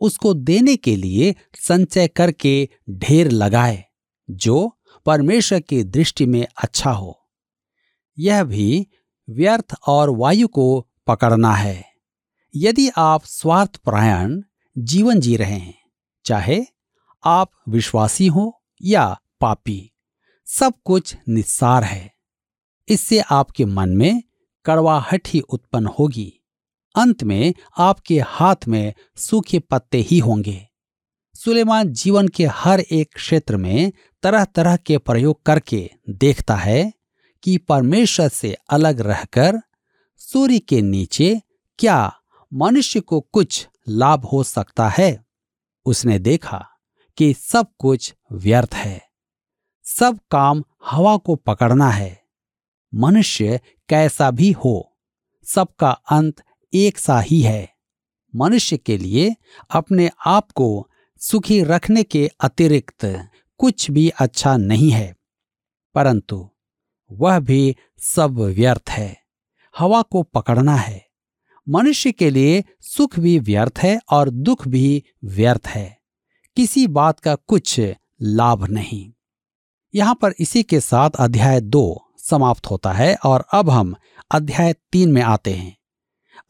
उसको 0.00 0.34
देने 0.34 0.76
के 0.76 0.96
लिए 0.96 1.34
संचय 1.54 2.08
करके 2.08 2.68
ढेर 2.90 3.30
लगाए, 3.30 3.84
जो 4.30 4.78
परमेश्वर 5.06 5.60
की 5.60 5.84
दृष्टि 5.84 6.26
में 6.26 6.46
अच्छा 6.56 6.90
हो। 6.90 7.28
यह 8.18 8.44
भी 8.44 8.86
व्यर्थ 9.30 9.74
और 9.86 10.10
वायु 10.10 10.48
को 10.48 10.86
पकड़ना 11.06 11.54
है। 11.54 11.84
यदि 12.56 12.88
आप 12.88 13.24
स्वार्थ 13.24 13.76
प्रायण 13.76 14.42
जीवन 14.78 15.20
जी 15.20 15.36
रहे 15.36 15.58
हैं, 15.58 15.78
चाहे 16.24 16.64
आप 17.24 17.50
विश्वासी 17.68 18.26
हो 18.26 18.62
या 18.82 19.20
पापी, 19.40 19.92
सब 20.46 20.72
कुछ 20.84 21.16
निस्सार 21.28 21.84
है। 21.84 22.15
इससे 22.88 23.20
आपके 23.20 23.64
मन 23.64 23.88
में 23.88 24.22
कड़वाहट 24.64 25.28
ही 25.28 25.40
उत्पन्न 25.40 25.86
होगी। 25.86 26.42
अंत 26.96 27.22
में 27.22 27.54
आपके 27.78 28.20
हाथ 28.20 28.56
में 28.68 28.94
सूखे 29.16 29.58
पत्ते 29.58 29.98
ही 29.98 30.18
होंगे। 30.18 30.68
सुलेमान 31.34 31.92
जीवन 31.92 32.28
के 32.28 32.46
हर 32.46 32.80
एक 32.80 33.14
क्षेत्र 33.14 33.56
में 33.56 33.92
तरह 34.22 34.44
तरह 34.44 34.76
के 34.76 34.98
प्रयोग 34.98 35.42
करके 35.42 35.90
देखता 36.08 36.56
है 36.56 36.92
कि 37.42 37.58
परमेश्वर 37.58 38.28
से 38.28 38.56
अलग 38.70 39.00
रहकर 39.00 39.62
सूर्य 40.16 40.58
के 40.58 40.82
नीचे 40.82 41.42
क्या 41.78 42.12
मनुष्य 42.54 43.00
को 43.00 43.20
कुछ 43.20 43.68
लाभ 43.88 44.24
हो 44.24 44.42
सकता 44.42 44.88
है? 44.88 45.24
उसने 45.84 46.18
देखा 46.18 46.66
कि 47.16 47.34
सब 47.34 47.66
कुछ 47.78 48.14
व्यर्थ 48.32 48.74
है। 48.74 49.02
सब 49.84 50.18
काम 50.30 50.64
हवा 50.86 51.16
को 51.16 51.34
पकड़ना 51.34 51.90
है। 51.90 52.25
मनुष्य 52.96 53.60
कैसा 53.88 54.30
भी 54.30 54.50
हो, 54.54 54.96
सबका 55.46 55.90
अंत 56.10 56.42
एक 56.72 56.98
सा 56.98 57.20
ही 57.20 57.40
है। 57.40 57.68
मनुष्य 58.34 58.76
के 58.76 58.96
लिए 58.98 59.34
अपने 59.70 60.10
आप 60.26 60.50
को 60.50 60.88
सुखी 61.20 61.62
रखने 61.62 62.02
के 62.02 62.26
अतिरिक्त 62.40 63.04
कुछ 63.60 63.90
भी 63.90 64.08
अच्छा 64.10 64.56
नहीं 64.56 64.90
है, 64.90 65.14
परंतु 65.94 66.48
वह 67.10 67.38
भी 67.38 67.76
सब 67.98 68.38
व्यर्थ 68.38 68.90
है, 68.90 69.16
हवा 69.74 70.02
को 70.02 70.22
पकड़ना 70.22 70.76
है। 70.76 71.04
मनुष्य 71.66 72.12
के 72.12 72.30
लिए 72.30 72.62
सुख 72.80 73.18
भी 73.18 73.38
व्यर्थ 73.38 73.78
है 73.78 73.98
और 74.10 74.30
दुख 74.30 74.66
भी 74.68 75.02
व्यर्थ 75.24 75.66
है, 75.66 75.98
किसी 76.56 76.86
बात 76.86 77.20
का 77.20 77.34
कुछ 77.34 77.80
लाभ 78.22 78.66
नहीं। 78.68 79.12
यहाँ 79.94 80.14
पर 80.14 80.34
इसी 80.38 80.62
के 80.62 80.80
साथ 80.80 81.10
अध्याय 81.18 81.60
दो। 81.60 82.05
समाप्त 82.30 82.66
होता 82.66 82.92
है 82.92 83.14
और 83.24 83.44
अब 83.52 83.70
हम 83.70 83.94
अध्याय 84.30 84.72
तीन 84.92 85.12
में 85.12 85.22
आते 85.22 85.52
हैं। 85.54 85.76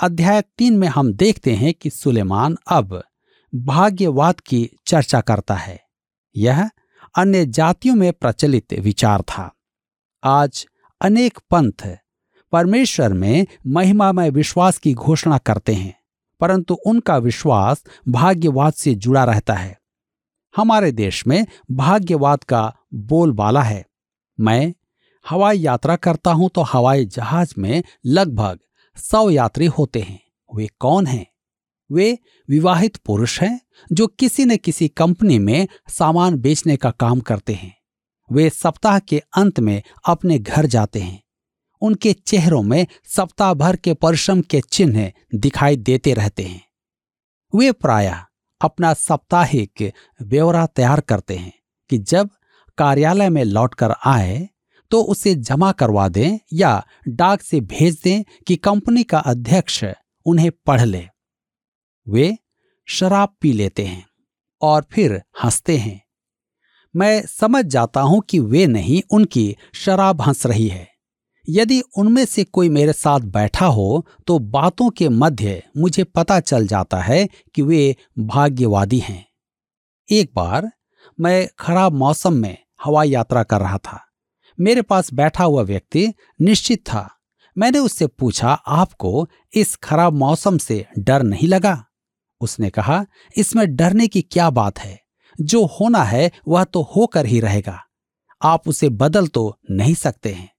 अध्याय 0.00 0.42
तीन 0.58 0.78
में 0.78 0.88
हम 0.88 1.12
देखते 1.12 1.54
हैं 1.54 1.74
कि 1.74 1.90
सुलेमान 1.90 2.56
अब 2.68 3.02
भाग्यवाद 3.52 4.40
की 4.40 4.68
चर्चा 4.86 5.20
करता 5.20 5.54
है। 5.54 5.78
यह 6.36 6.70
अन्य 7.18 7.44
जातियों 7.46 7.94
में 7.94 8.12
प्रचलित 8.12 8.72
विचार 8.72 9.22
था। 9.22 9.50
आज 10.24 10.66
अनेक 11.00 11.38
पंथ 11.50 11.86
परमेश्वर 12.52 13.12
में 13.12 13.46
महिमामय 13.66 14.30
विश्वास 14.30 14.78
की 14.78 14.94
घोषणा 14.94 15.38
करते 15.38 15.74
हैं, 15.74 15.94
परंतु 16.40 16.74
उनका 16.86 17.16
विश्वास 17.16 17.82
भाग्यवाद 18.08 18.72
से 18.72 18.94
जुड़ा 18.94 19.24
रहता 19.24 19.54
है। 19.54 19.78
हमारे 20.54 20.92
देश 20.92 21.26
में 21.26 21.46
भाग्यवाद 21.70 22.44
का 22.44 22.72
बोलबाला 22.94 23.62
है। 23.62 23.84
मैं 24.40 24.72
हवाई 25.30 25.58
यात्रा 25.58 25.96
करता 25.96 26.32
हूँ 26.32 26.50
तो 26.54 26.62
हवाई 26.62 27.04
जहाज़ 27.04 27.54
में 27.58 27.82
लगभग 28.06 28.58
सौ 28.96 29.30
यात्री 29.30 29.66
होते 29.66 30.00
हैं। 30.00 30.20
वे 30.54 30.66
कौन 30.80 31.06
हैं? 31.06 31.26
वे 31.90 32.18
विवाहित 32.48 32.96
पुरुष 32.96 33.40
हैं 33.42 33.60
जो 33.92 34.06
किसी 34.06 34.44
न 34.44 34.56
किसी 34.56 34.88
कंपनी 34.88 35.38
में 35.38 35.68
सामान 35.88 36.36
बेचने 36.36 36.76
का 36.76 36.90
काम 36.90 37.20
करते 37.20 37.54
हैं। 37.54 37.74
वे 38.32 38.50
सप्ताह 38.50 38.98
के 38.98 39.22
अंत 39.36 39.60
में 39.60 39.82
अपने 40.06 40.38
घर 40.38 40.66
जाते 40.66 41.00
हैं। 41.00 41.22
उनके 41.82 42.12
चेहरों 42.12 42.62
में 42.62 42.86
सप्ताह 43.16 43.54
भर 43.54 43.76
के 43.76 43.94
परिश्रम 43.94 44.40
के 44.40 44.60
चिन्ह 44.60 45.12
दिखाई 45.34 45.76
देते 45.76 46.14
रहते 46.14 46.42
हैं। 46.42 46.62
वे 47.54 47.72
प्रायः 47.72 48.24
अपना 48.60 48.94
साप्ताहिक 48.94 49.92
ब्यौरा 50.22 50.66
तैयार 50.66 51.00
करते 51.00 51.36
हैं 51.36 51.52
कि 51.90 51.98
जब 51.98 52.30
कार्यालय 52.78 53.28
में 53.28 53.44
लौटकर 53.44 53.94
आए 54.04 54.48
तो 54.90 55.02
उसे 55.02 55.34
जमा 55.34 55.72
करवा 55.72 56.08
दें 56.08 56.38
या 56.52 56.86
डाक 57.08 57.42
से 57.42 57.60
भेज 57.60 58.00
दें 58.04 58.22
कि 58.46 58.56
कंपनी 58.56 59.02
का 59.02 59.18
अध्यक्ष 59.18 59.84
उन्हें 60.26 60.50
पढ़ 60.66 60.80
ले। 60.80 61.04
वे 62.08 62.36
शराब 62.86 63.34
पी 63.40 63.52
लेते 63.52 63.84
हैं 63.84 64.06
और 64.62 64.86
फिर 64.92 65.22
हँसते 65.42 65.76
हैं। 65.76 66.00
मैं 66.96 67.22
समझ 67.22 67.64
जाता 67.64 68.00
हूँ 68.00 68.20
कि 68.20 68.38
वे 68.38 68.66
नहीं, 68.66 69.02
उनकी 69.10 69.56
शराब 69.74 70.22
हंस 70.22 70.46
रही 70.46 70.68
है। 70.68 70.88
यदि 71.48 71.80
उनमें 71.80 72.24
से 72.24 72.44
कोई 72.44 72.68
मेरे 72.68 72.92
साथ 72.92 73.20
बैठा 73.20 73.66
हो 73.66 74.06
तो 74.26 74.38
बातों 74.38 74.90
के 74.90 75.08
मध्य 75.08 75.62
मुझे 75.76 76.04
पता 76.04 76.40
चल 76.40 76.66
जाता 76.66 77.00
है 77.00 77.28
कि 77.54 77.62
वे 77.62 77.96
भाग्यवादी 78.18 78.98
हैं। 78.98 79.26
एक 80.10 80.30
बार 80.34 80.70
मैं 81.20 81.48
खराब 81.58 81.92
मौसम 81.92 82.32
में 82.32 82.56
हवाई 82.84 83.10
यात्रा 83.10 83.42
कर 83.42 83.60
रहा 83.60 83.78
था। 83.78 84.05
मेरे 84.60 84.82
पास 84.82 85.12
बैठा 85.12 85.44
हुआ 85.44 85.62
व्यक्ति 85.62 86.14
निश्चित 86.40 86.78
था। 86.86 87.16
मैंने 87.58 87.78
उससे 87.78 88.06
पूछा, 88.06 88.52
आपको 88.52 89.28
इस 89.54 89.76
खराब 89.76 90.12
मौसम 90.12 90.58
से 90.58 90.86
डर 90.98 91.22
नहीं 91.22 91.48
लगा? 91.48 91.84
उसने 92.40 92.70
कहा, 92.70 93.06
इसमें 93.36 93.76
डरने 93.76 94.08
की 94.08 94.22
क्या 94.22 94.50
बात 94.50 94.78
है? 94.78 95.00
जो 95.40 95.64
होना 95.64 96.02
है, 96.02 96.30
वह 96.48 96.64
तो 96.64 96.82
होकर 96.96 97.26
ही 97.26 97.40
रहेगा। 97.40 97.82
आप 98.42 98.68
उसे 98.68 98.88
बदल 98.88 99.26
तो 99.26 99.58
नहीं 99.70 99.94
सकते 99.94 100.32
हैं। 100.32 100.50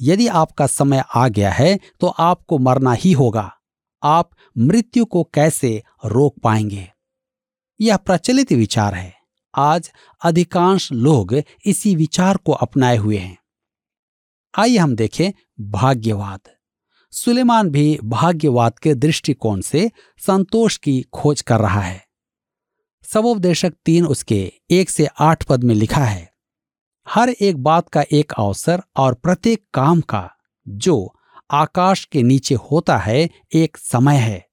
यदि 0.00 0.26
आपका 0.26 0.66
समय 0.66 1.04
आ 1.14 1.28
गया 1.28 1.52
है 1.52 1.78
तो 2.00 2.06
आपको 2.06 2.58
मरना 2.58 2.92
ही 2.92 3.12
होगा। 3.12 3.52
आप 4.02 4.30
मृत्यु 4.58 5.04
को 5.04 5.24
कैसे 5.24 5.82
रोक 6.04 6.38
पाएँगे? 6.42 6.92
यह 7.80 7.96
प्रचलित 7.96 8.52
विचार 8.52 8.94
है। 8.94 9.19
आज 9.54 9.90
अधिकांश 10.24 10.92
लोग 10.92 11.34
इसी 11.66 11.94
विचार 11.96 12.36
को 12.36 12.52
अपनाए 12.52 12.96
हुए 12.96 13.16
हैं। 13.16 13.36
आइए 14.54 14.76
हम 14.76 14.94
देखें 14.96 15.30
भाग्यवाद। 15.70 16.40
सुलेमान 17.12 17.70
भी 17.70 17.98
भाग्यवाद 18.04 18.78
के 18.78 18.94
दृष्टिकोण 18.94 19.60
से 19.60 19.90
संतोष 20.18 20.76
की 20.76 21.00
खोज 21.02 21.40
कर 21.40 21.60
रहा 21.60 21.80
है। 21.80 22.04
सबोपदेशक 23.04 23.72
तीन 23.84 24.06
उसके 24.06 24.52
एक 24.70 24.90
से 24.90 25.06
आठ 25.18 25.44
पद 25.44 25.64
में 25.64 25.74
लिखा 25.74 26.04
है, 26.04 26.32
हर 27.08 27.28
एक 27.28 27.56
बात 27.56 27.88
का 27.88 28.04
एक 28.12 28.32
अवसर 28.32 28.82
और 28.96 29.14
प्रत्येक 29.14 29.64
काम 29.74 30.00
का, 30.00 30.30
जो 30.68 31.14
आकाश 31.50 32.04
के 32.04 32.22
नीचे 32.22 32.54
होता 32.54 32.98
है, 32.98 33.28
एक 33.54 33.76
समय 33.76 34.16
है। 34.16 34.46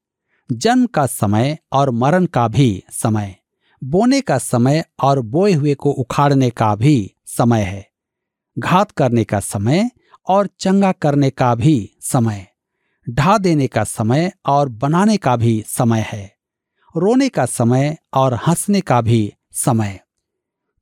जन्म 0.50 0.86
का 0.86 1.06
समय 1.06 1.58
और 1.72 1.92
मरण 1.92 2.26
का 2.26 2.48
भी 2.48 2.84
समय। 2.92 3.36
बोने 3.84 4.22
का 4.22 4.38
समय 4.38 4.86
और 5.04 5.20
बोए 5.20 5.54
हुए 5.54 5.76
को 5.76 5.92
उखाड़ने 5.92 6.50
का 6.50 6.76
भी 6.76 7.16
समय 7.26 7.62
है। 7.62 7.90
घात 8.60 8.92
करने 8.92 9.24
का 9.24 9.40
समय 9.40 9.92
और 10.28 10.48
चंगा 10.60 10.92
करने 10.92 11.30
का 11.30 11.56
भी 11.56 11.98
समय। 12.02 12.48
ढा 13.10 13.38
देने 13.38 13.68
का 13.68 13.84
समय 13.84 14.32
और 14.46 14.70
बनाने 14.70 15.18
का 15.18 15.36
भी 15.36 15.64
समय 15.68 16.06
है। 16.08 16.38
रोने 16.98 17.30
का 17.30 17.46
समय 17.46 17.98
और 18.14 18.34
हंसने 18.34 18.82
का 18.82 19.02
भी 19.02 19.34
समय। 19.52 20.00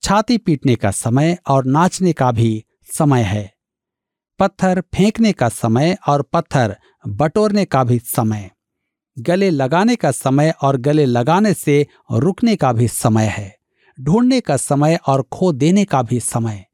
छाती 0.01 0.37
पीटने 0.37 0.75
का 0.75 0.91
समय 0.91 1.37
और 1.47 1.65
नाचने 1.65 2.13
का 2.13 2.31
भी 2.31 2.65
समय 2.97 3.21
है। 3.21 3.53
पत्थर 4.39 4.81
फेंकने 4.81 5.33
का 5.33 5.49
समय 5.49 5.97
और 6.07 6.21
पत्थर 6.21 6.75
बटोरने 7.07 7.65
का 7.65 7.83
भी 7.83 7.99
समय। 7.99 8.51
गले 9.17 9.49
लगाने 9.49 9.95
का 9.95 10.11
समय 10.11 10.53
और 10.61 10.77
गले 10.77 11.05
लगाने 11.05 11.53
से 11.53 11.85
रुकने 12.11 12.55
का 12.55 12.71
भी 12.73 12.87
समय 12.87 13.25
है, 13.25 13.55
ढूँढने 13.97 14.39
का 14.41 14.57
समय 14.57 14.99
और 15.07 15.21
खो 15.33 15.51
देने 15.53 15.85
का 15.85 16.01
भी 16.01 16.19
समय, 16.19 16.65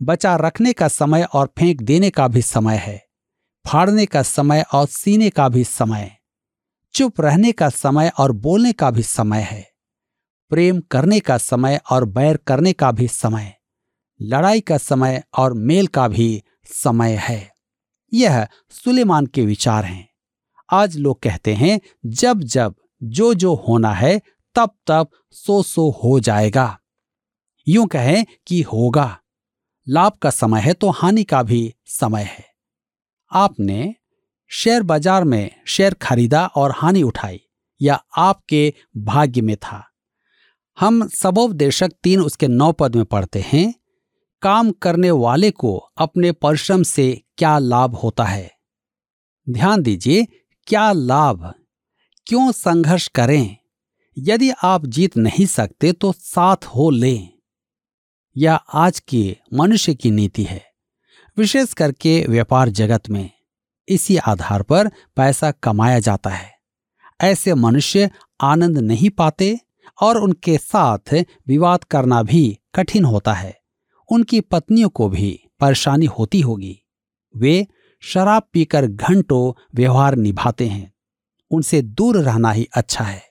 बचा 0.00 0.36
रखने 0.36 0.72
का 0.72 0.88
समय 0.88 1.22
और 1.22 1.52
फेंक 1.58 1.82
देने 1.82 2.10
का 2.10 2.28
भी 2.28 2.42
समय 2.42 2.76
है, 2.76 3.02
फाड़ने 3.64 4.06
का 4.06 4.22
समय 4.22 4.64
और 4.72 4.86
सीने 4.86 5.30
का 5.30 5.48
भी 5.48 5.64
समय, 5.64 6.16
चुप 6.94 7.20
रहने 7.20 7.52
का 7.52 7.68
समय 7.68 8.10
और 8.18 8.32
बोलने 8.32 8.72
का 8.72 8.90
भी 8.90 9.02
समय 9.02 9.42
है, 9.42 9.66
प्रेम 10.50 10.80
करने 10.80 11.20
का 11.20 11.38
समय 11.38 11.80
और 11.90 12.04
बैर 12.04 12.36
करने 12.36 12.72
का 12.72 12.92
भी 12.92 13.08
समय, 13.08 13.54
लड़ाई 14.20 14.60
का 14.60 14.78
समय 14.78 15.22
और 15.38 15.54
मेल 15.54 15.86
का 15.86 16.08
भी 16.08 16.42
समय 16.64 17.16
है। 17.22 17.50
यह 18.12 18.46
सुलेमान 18.70 19.26
के 19.26 19.44
विचार 19.46 19.84
हैं। 19.84 20.05
आज 20.68 20.96
लोग 20.96 21.20
कहते 21.22 21.54
हैं, 21.54 21.78
जब 22.04 22.40
जब 22.40 22.74
जो 23.02 23.32
जो 23.34 23.54
होना 23.68 23.92
है, 23.92 24.20
तब 24.56 24.70
तब 24.86 25.08
सो 25.30 25.62
सो 25.62 25.88
हो 26.04 26.18
जाएगा। 26.20 26.78
यूँ 27.66 27.86
कहें 27.86 28.24
कि 28.46 28.60
होगा। 28.62 29.16
लाभ 29.86 30.12
का 30.12 30.30
समय 30.30 30.60
है 30.60 30.72
तो 30.72 30.90
हानि 30.90 31.24
का 31.24 31.42
भी 31.42 31.74
समय 31.86 32.22
है। 32.22 32.44
आपने 33.32 33.94
शेयर 34.50 34.82
बाज़ार 34.82 35.24
में 35.24 35.50
शेयर 35.66 35.94
खरीदा 35.94 36.46
और 36.46 36.72
हानि 36.76 37.02
उठाई, 37.02 37.40
या 37.80 38.02
आपके 38.16 38.72
भाग्य 38.96 39.40
में 39.40 39.56
था? 39.56 39.82
हम 40.78 41.06
सबोपदेशक 41.08 41.92
तीन 42.02 42.20
उसके 42.20 42.48
नौ 42.48 42.70
पद 42.72 42.96
में 42.96 43.04
पढ़ते 43.04 43.44
हैं, 43.46 43.74
काम 44.42 44.70
करने 44.72 45.10
वाले 45.10 45.50
को 45.50 45.76
अपने 45.98 46.32
परिश्रम 46.32 46.82
से 46.82 47.12
क्या 47.38 47.58
लाभ 47.58 47.94
होता 47.94 48.24
है? 48.24 48.50
ध्यान 49.46 49.82
दीजिए 49.82 50.26
क्या 50.66 50.92
लाभ? 50.92 51.54
क्यों 52.26 52.52
संघर्ष 52.52 53.08
करें? 53.08 53.56
यदि 54.18 54.50
आप 54.50 54.86
जीत 54.86 55.16
नहीं 55.16 55.46
सकते 55.46 55.92
तो 55.92 56.12
साथ 56.12 56.56
हो 56.64 56.90
लें। 56.90 57.28
यह 58.36 58.54
आज 58.54 59.00
के 59.00 59.36
मनुष्य 59.54 59.94
की 59.94 60.10
नीति 60.10 60.42
है, 60.42 60.64
विशेष 61.36 61.72
करके 61.72 62.26
व्यापार 62.28 62.68
जगत 62.68 63.08
में। 63.10 63.30
इसी 63.88 64.16
आधार 64.16 64.62
पर 64.62 64.88
पैसा 65.16 65.50
कमाया 65.50 65.98
जाता 65.98 66.30
है। 66.30 66.52
ऐसे 67.20 67.54
मनुष्य 67.54 68.10
आनंद 68.40 68.78
नहीं 68.78 69.10
पाते 69.10 69.60
और 70.02 70.16
उनके 70.16 70.58
साथ 70.58 71.14
विवाद 71.48 71.84
करना 71.84 72.22
भी 72.22 72.58
कठिन 72.74 73.04
होता 73.04 73.34
है। 73.34 73.60
उनकी 74.12 74.40
पत्नियों 74.40 74.88
को 74.88 75.08
भी 75.08 75.40
परेशानी 75.60 76.06
होती 76.06 76.40
होगी। 76.40 76.78
वे 77.36 77.66
शराब 78.02 78.42
पीकर 78.52 78.86
घंटों 78.86 79.52
व्यवहार 79.74 80.14
निभाते 80.14 80.66
हैं। 80.66 80.92
उनसे 81.50 81.80
दूर 81.82 82.16
रहना 82.16 82.52
ही 82.52 82.66
अच्छा 82.74 83.04
है। 83.04 83.22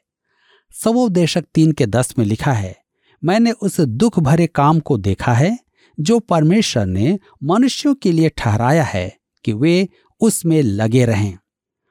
सवोदेशक 0.75 1.45
तीन 1.53 1.71
के 1.71 1.85
दस 1.85 2.13
में 2.19 2.25
लिखा 2.25 2.53
है, 2.53 2.75
मैंने 3.23 3.51
उस 3.51 3.79
दुख 3.81 4.19
भरे 4.19 4.47
काम 4.47 4.79
को 4.79 4.97
देखा 4.97 5.33
है, 5.33 5.57
जो 5.97 6.19
परमेश्वर 6.19 6.85
ने 6.85 7.17
मनुष्यों 7.43 7.93
के 7.95 8.11
लिए 8.11 8.29
ठहराया 8.29 8.83
है 8.83 9.11
कि 9.45 9.53
वे 9.53 9.87
उसमें 10.21 10.61
लगे 10.61 11.05
रहें। 11.05 11.37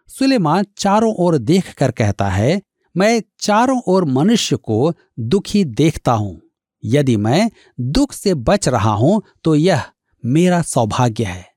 सुलेमान 0.08 0.64
चारों 0.78 1.14
ओर 1.14 1.38
देख 1.38 1.72
कर 1.74 1.90
कहता 1.90 2.28
है, 2.28 2.60
मैं 2.94 3.22
चारों 3.40 3.80
ओर 3.86 4.04
मनुष्य 4.04 4.56
को 4.56 4.92
दुखी 5.20 5.64
देखता 5.64 6.12
हूँ। 6.12 6.40
यदि 6.82 7.16
मैं 7.16 7.50
दुख 7.80 8.12
से 8.12 8.34
बच 8.34 8.68
रहा 8.68 8.92
हूँ 8.92 9.22
तो 9.44 9.54
यह 9.54 9.82
मेरा 10.24 10.60
सौभाग्य 10.62 11.24
है। 11.24 11.53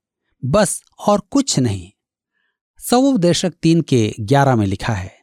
बस 0.48 0.82
और 1.08 1.20
कुछ 1.32 1.60
नहीं। 1.60 1.92
सवोपदेशक 2.80 3.54
तीन 3.62 3.82
के 3.82 4.14
ग्यारह 4.20 4.56
में 4.56 4.66
लिखा 4.66 4.94
है, 4.94 5.14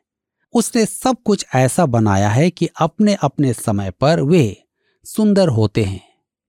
उसने 0.55 0.87
सब 0.87 1.17
कुछ 1.25 1.45
ऐसा 1.55 1.87
बनाया 1.87 2.29
है 2.29 2.51
कि 2.51 2.69
अपने 2.81 3.15
अपने 3.15 3.53
समय 3.53 3.91
पर 3.91 4.21
वे 4.21 4.65
सुंदर 5.05 5.49
होते 5.49 5.85
हैं। 5.85 6.01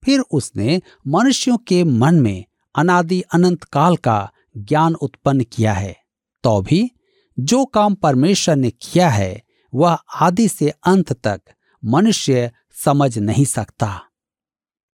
फिर 0.03 0.19
उसने 0.19 0.81
मनुष्यों 1.07 1.57
के 1.57 1.83
मन 1.83 2.15
में 2.15 2.45
अनादि 2.75 3.21
अनंत 3.21 3.63
काल 3.63 3.95
का 3.97 4.31
ज्ञान 4.57 4.95
उत्पन्न 4.95 5.43
किया 5.43 5.73
है। 5.73 5.95
तो 6.43 6.61
भी 6.61 6.91
जो 7.39 7.65
काम 7.65 7.95
परमेश्वर 7.95 8.55
ने 8.55 8.71
किया 8.71 9.09
है, 9.09 9.43
वह 9.73 9.97
आदि 10.15 10.47
से 10.47 10.69
अंत 10.69 11.13
तक 11.13 11.41
मनुष्य 11.83 12.51
समझ 12.85 13.17
नहीं 13.19 13.45
सकता। 13.45 14.01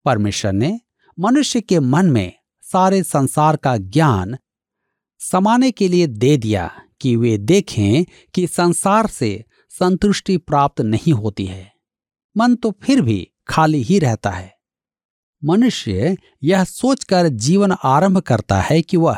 परमेश्वर 0.06 0.54
ने 0.54 0.80
मनुष्य 1.20 1.62
के 1.62 1.80
मन 1.80 2.06
में 2.06 2.41
सारे 2.72 3.04
संसार 3.04 3.56
का 3.56 3.78
ज्ञान 3.78 4.38
समाने 5.20 5.72
के 5.72 5.88
लिए 5.88 6.08
दे 6.08 6.38
दिया 6.38 6.82
कि 7.02 7.16
वे 7.16 7.38
देखें 7.38 8.06
कि 8.34 8.48
संसार 8.48 9.08
से 9.08 9.46
संतुष्टि 9.70 10.38
प्राप्त 10.38 10.82
नहीं 10.82 11.14
होती 11.14 11.46
है। 11.46 11.74
मन 12.38 12.56
तो 12.56 12.72
फिर 12.84 13.02
भी 13.02 13.32
खाली 13.48 13.82
ही 13.82 14.00
रहता 14.00 14.30
है। 14.30 14.58
मनुष्य 15.44 16.18
यह 16.44 16.64
सोचकर 16.64 17.28
जीवन 17.28 17.72
आरंभ 17.84 18.18
करता 18.18 18.62
है 18.62 18.82
कि 18.82 18.98
वह 18.98 19.18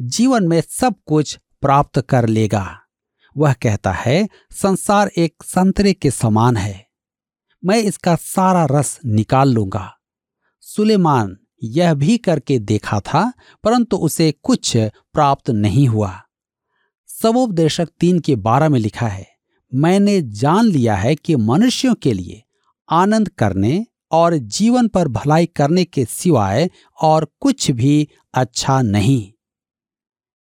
जीवन 0.00 0.48
में 0.48 0.62
सब 0.68 0.94
कुछ 1.06 1.38
प्राप्त 1.60 2.00
कर 2.00 2.28
लेगा। 2.28 2.80
वह 3.36 3.52
कहता 3.52 3.92
है, 3.92 4.28
संसार 4.52 5.10
एक 5.16 5.34
संतरे 5.42 5.92
के 5.92 6.10
समान 6.10 6.56
है। 6.56 6.86
मैं 7.64 7.78
इसका 7.78 8.16
सारा 8.16 8.66
रस 8.70 9.00
निकाल 9.04 9.50
लूँगा। 9.50 9.98
सुलेमान 10.60 11.36
यह 11.64 11.94
भी 11.94 12.16
करके 12.18 12.58
देखा 12.58 13.00
था, 13.00 13.32
परंतु 13.64 13.96
उसे 13.96 14.32
कुछ 14.42 14.76
प्राप्त 15.12 15.50
नहीं 15.50 15.88
हुआ। 15.88 16.20
सबोपदेशक 17.08 17.88
तीन 18.00 18.18
के 18.18 18.36
बारह 18.36 18.68
में 18.68 18.78
लिखा 18.80 19.06
है, 19.06 19.26
मैंने 19.72 20.20
जान 20.22 20.64
लिया 20.64 20.96
है 20.96 21.14
कि 21.14 21.36
मनुष्यों 21.36 21.94
के 21.94 22.12
लिए 22.12 22.42
आनंद 22.88 23.28
करने 23.28 23.86
और 24.12 24.36
जीवन 24.36 24.88
पर 24.88 25.08
भलाई 25.08 25.46
करने 25.46 25.84
के 25.84 26.04
सिवाय 26.04 26.68
और 27.02 27.28
कुछ 27.40 27.70
भी 27.70 28.08
अच्छा 28.34 28.80
नहीं। 28.82 29.32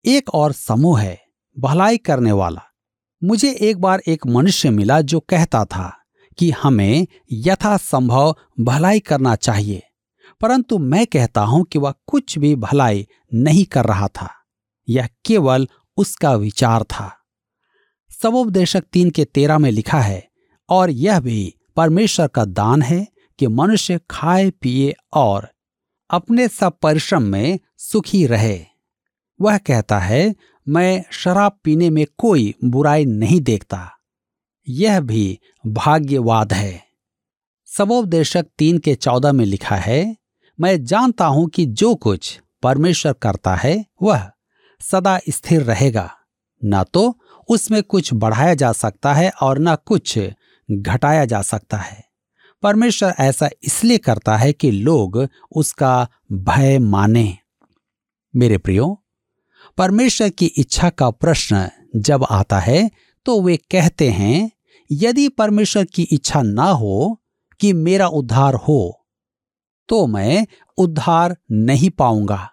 एक 0.05 0.29
और 0.29 0.51
समूह 0.51 1.01
है, 1.01 1.19
भलाई 1.59 1.97
करने 1.97 2.31
वाला। 2.31 2.61
मुझे 3.21 3.51
एक 3.51 3.77
बार 3.77 4.01
एक 4.07 4.25
मनुष्य 4.27 4.69
मिला 4.69 5.01
जो 5.01 5.19
कहता 5.19 5.63
था 5.65 5.91
कि 6.37 6.49
हमें 6.51 7.07
यथासंभव 7.31 8.35
भलाई 8.59 8.99
करना 8.99 9.35
चाहिए। 9.35 9.83
परंतु 10.41 10.77
मैं 10.77 11.07
कहता 11.07 11.41
हूँ 11.41 11.63
कि 11.63 11.79
वह 11.79 11.93
कुछ 12.07 12.37
भी 12.37 12.55
भलाई 12.55 13.07
नहीं 13.33 13.65
कर 13.65 13.85
रहा 13.85 14.07
था। 14.07 14.29
यह 14.89 15.09
केवल 15.25 15.67
उसका 15.97 16.33
विचार 16.33 16.83
था। 16.83 17.17
सबोपदेशक 18.21 18.81
तीन 18.81 19.09
के 19.09 19.25
तेरह 19.25 19.57
में 19.57 19.71
लिखा 19.71 19.99
है, 19.99 20.27
और 20.69 20.89
यह 20.89 21.19
भी 21.19 21.55
परमेश्वर 21.75 22.27
का 22.27 22.45
दान 22.45 22.81
है 22.81 23.07
कि 23.39 23.47
मनुष्य 23.47 23.99
खाए, 24.09 24.49
पिए 24.49 24.95
और 25.13 25.49
अपने 26.09 26.47
सब 26.47 26.77
परिश्रम 26.81 27.21
में 27.21 27.59
सुखी 27.77 28.25
रहे। 28.25 28.65
वह 29.41 29.57
कहता 29.57 29.99
है, 29.99 30.35
मैं 30.67 31.03
शराब 31.11 31.59
पीने 31.63 31.89
में 31.89 32.05
कोई 32.17 32.55
बुराई 32.63 33.05
नहीं 33.05 33.41
देखता। 33.41 33.91
यह 34.67 34.99
भी 34.99 35.39
भाग्यवाद 35.67 36.53
है। 36.53 36.83
सबोपदेशक 37.65 38.45
तीन 38.57 38.77
के 38.77 38.95
चौदह 38.95 39.31
में 39.31 39.45
लिखा 39.45 39.75
है 39.75 40.20
मैं 40.59 40.83
जानता 40.85 41.25
हूँ 41.25 41.47
कि 41.49 41.65
जो 41.65 41.93
कुछ 41.95 42.39
परमेश्वर 42.63 43.13
करता 43.13 43.55
है, 43.55 43.85
वह 44.01 44.29
सदा 44.81 45.19
स्थिर 45.29 45.61
रहेगा। 45.61 46.09
न 46.61 46.83
तो 46.83 47.17
उसमें 47.49 47.81
कुछ 47.83 48.13
बढ़ाया 48.13 48.53
जा 48.53 48.71
सकता 48.71 49.13
है 49.13 49.29
और 49.41 49.59
न 49.59 49.75
कुछ 49.85 50.17
घटाया 50.69 51.25
जा 51.25 51.41
सकता 51.41 51.77
है। 51.77 52.03
परमेश्वर 52.63 53.13
ऐसा 53.19 53.49
इसलिए 53.63 53.97
करता 53.97 54.35
है 54.37 54.51
कि 54.53 54.71
लोग 54.71 55.27
उसका 55.55 56.07
भय 56.31 56.79
माने। 56.79 57.37
मेरे 58.33 58.57
प्रियो, 58.57 58.97
परमेश्वर 59.77 60.29
की 60.29 60.45
इच्छा 60.45 60.89
का 60.89 61.09
प्रश्न 61.09 61.69
जब 61.95 62.25
आता 62.31 62.59
है 62.59 62.89
तो 63.25 63.41
वे 63.41 63.57
कहते 63.71 64.09
हैं, 64.09 64.51
यदि 64.89 65.27
परमेश्वर 65.29 65.85
की 65.85 66.03
इच्छा 66.03 66.41
ना 66.41 66.69
हो 66.71 67.19
कि 67.59 67.73
मेरा 67.73 68.07
उद्धार 68.07 68.55
हो 68.57 69.00
तो 69.91 70.07
मैं 70.07 70.47
उद्धार 70.77 71.37
नहीं 71.51 71.89
पाऊँगा। 71.89 72.51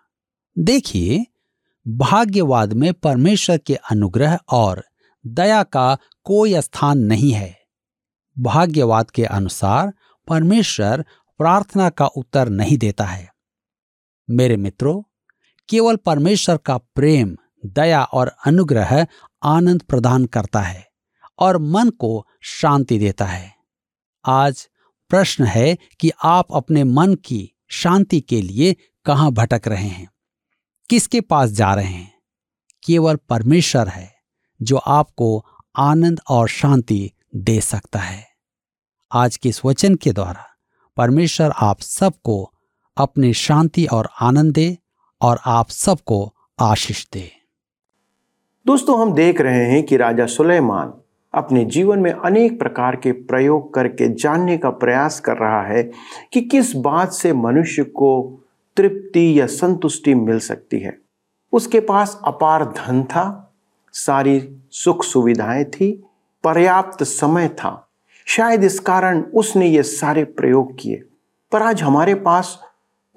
देखिए, 0.58 1.26
भाग्यवाद 1.88 2.72
में 2.72 2.94
परमेश्वर 2.94 3.58
के 3.58 3.74
अनुग्रह 3.74 4.38
और 4.48 4.84
दया 5.26 5.62
का 5.62 5.98
कोई 6.24 6.60
स्थान 6.60 6.98
नहीं 6.98 7.32
है। 7.32 7.58
भाग्यवाद 8.38 9.10
के 9.10 9.24
अनुसार 9.24 9.92
परमेश्वर 10.28 11.04
प्रार्थना 11.38 11.90
का 11.90 12.06
उत्तर 12.06 12.48
नहीं 12.48 12.78
देता 12.78 13.04
है। 13.04 13.32
मेरे 14.30 14.56
मित्रों, 14.56 15.02
केवल 15.68 15.96
परमेश्वर 15.96 16.56
का 16.56 16.78
प्रेम, 16.78 17.36
दया 17.66 18.04
और 18.04 18.36
अनुग्रह 18.46 19.06
आनंद 19.42 19.82
प्रदान 19.82 20.24
करता 20.24 20.60
है 20.60 20.88
और 21.38 21.58
मन 21.58 21.90
को 21.90 22.26
शांति 22.42 22.98
देता 22.98 23.24
है। 23.24 23.54
आज 24.26 24.68
प्रश्न 25.10 25.44
है 25.44 25.78
कि 26.00 26.10
आप 26.24 26.46
अपने 26.52 26.84
मन 26.84 27.14
की 27.14 27.52
शांति 27.68 28.20
के 28.20 28.42
लिए 28.42 28.76
कहाँ 29.04 29.32
भटक 29.32 29.62
रहे 29.66 29.88
हैं? 29.88 30.10
किसके 30.90 31.20
पास 31.20 31.50
जा 31.50 31.74
रहे 31.74 31.84
हैं? 31.84 32.14
केवल 32.84 33.16
परमेश्वर 33.16 33.88
है 33.88 34.14
जो 34.62 34.76
आपको 34.76 35.44
आनंद 35.76 36.20
और 36.28 36.48
शांति 36.48 37.12
दे 37.36 37.60
सकता 37.60 37.98
है। 37.98 38.28
आज 39.12 39.36
के 39.36 39.48
इस 39.48 39.64
वचन 39.64 39.94
के 39.94 40.12
द्वारा 40.12 40.44
परमेश्वर 40.96 41.50
आप 41.50 41.80
सबको 41.80 42.52
अपनी 42.96 43.34
शांति 43.34 43.86
और 43.86 44.08
आनंद 44.20 44.54
दे 44.54 44.78
और 45.20 45.40
आप 45.46 45.70
सबको 45.70 46.34
आशीष 46.60 47.06
दे। 47.12 47.32
दोस्तों, 48.66 49.02
हम 49.02 49.14
देख 49.14 49.40
रहे 49.40 49.64
हैं 49.64 49.82
कि 49.82 49.96
राजा 49.96 50.26
सुलेमान 50.26 50.94
अपने 51.34 51.64
जीवन 51.64 51.98
में 51.98 52.10
अनेक 52.12 52.58
प्रकार 52.58 52.96
के 52.96 53.12
प्रयोग 53.12 53.74
करके 53.74 54.08
जानने 54.14 54.58
का 54.58 54.70
प्रयास 54.70 55.20
कर 55.20 55.36
रहा 55.36 55.62
है 55.62 55.82
कि 56.32 56.40
किस 56.40 56.76
बात 56.76 57.12
से 57.12 57.32
मनुष्य 57.32 57.84
को 57.84 58.40
तृप्ति 58.76 59.40
या 59.40 59.46
संतुष्टि 59.46 60.14
मिल 60.14 60.38
सकती 60.38 60.78
है। 60.78 60.98
उसके 61.52 61.80
पास 61.80 62.20
अपार 62.24 62.64
धन 62.64 63.02
था, 63.02 63.54
सारी 63.92 64.56
सुख 64.70 65.04
सुविधाएँ 65.04 65.64
थी, 65.64 66.04
पर्याप्त 66.44 67.02
समय 67.02 67.48
था। 67.48 67.88
शायद 68.26 68.64
इस 68.64 68.80
कारण 68.80 69.22
उसने 69.22 69.66
ये 69.66 69.82
सारे 69.82 70.24
प्रयोग 70.24 70.76
किए, 70.78 71.02
पर 71.52 71.62
आज 71.62 71.82
हमारे 71.82 72.14
पास 72.14 72.58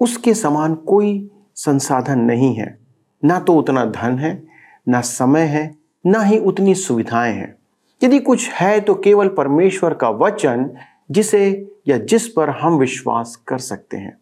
उसके 0.00 0.34
समान 0.34 0.74
कोई 0.74 1.30
संसाधन 1.54 2.18
नहीं 2.18 2.54
है। 2.54 2.78
ना 3.24 3.38
तो 3.40 3.54
उतना 3.54 3.84
धन 3.84 4.18
है, 4.18 4.42
ना 4.88 5.00
समय 5.00 5.40
है, 5.40 5.74
ना 6.06 6.20
ही 6.20 6.38
उतनी 6.38 6.74
सुविधाएँ 6.74 7.34
हैं। 7.34 7.61
यदि 8.02 8.18
कुछ 8.18 8.50
है 8.50 8.80
तो 8.80 8.94
केवल 8.94 9.28
परमेश्वर 9.28 9.94
का 9.94 10.08
वचन, 10.10 10.70
जिसे 11.10 11.72
या 11.88 11.98
जिस 11.98 12.28
पर 12.28 12.50
हम 12.50 12.78
विश्वास 12.78 13.36
कर 13.36 13.58
सकते 13.58 13.96
हैं। 13.96 14.16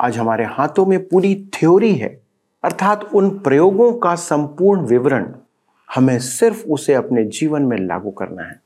आज 0.00 0.18
हमारे 0.18 0.44
हाथों 0.44 0.86
में 0.86 1.08
पूरी 1.08 1.50
थ्योरी 1.54 1.94
है, 1.94 2.08
अर्थात 2.64 3.04
उन 3.14 3.30
प्रयोगों 3.38 3.92
का 3.92 4.14
संपूर्ण 4.14 4.86
विवरण 4.86 5.32
हमें 5.94 6.18
सिर्फ़ 6.18 6.64
उसे 6.66 6.94
अपने 6.94 7.24
जीवन 7.24 7.62
में 7.62 7.76
लागू 7.78 8.10
करना 8.10 8.42
है। 8.42 8.60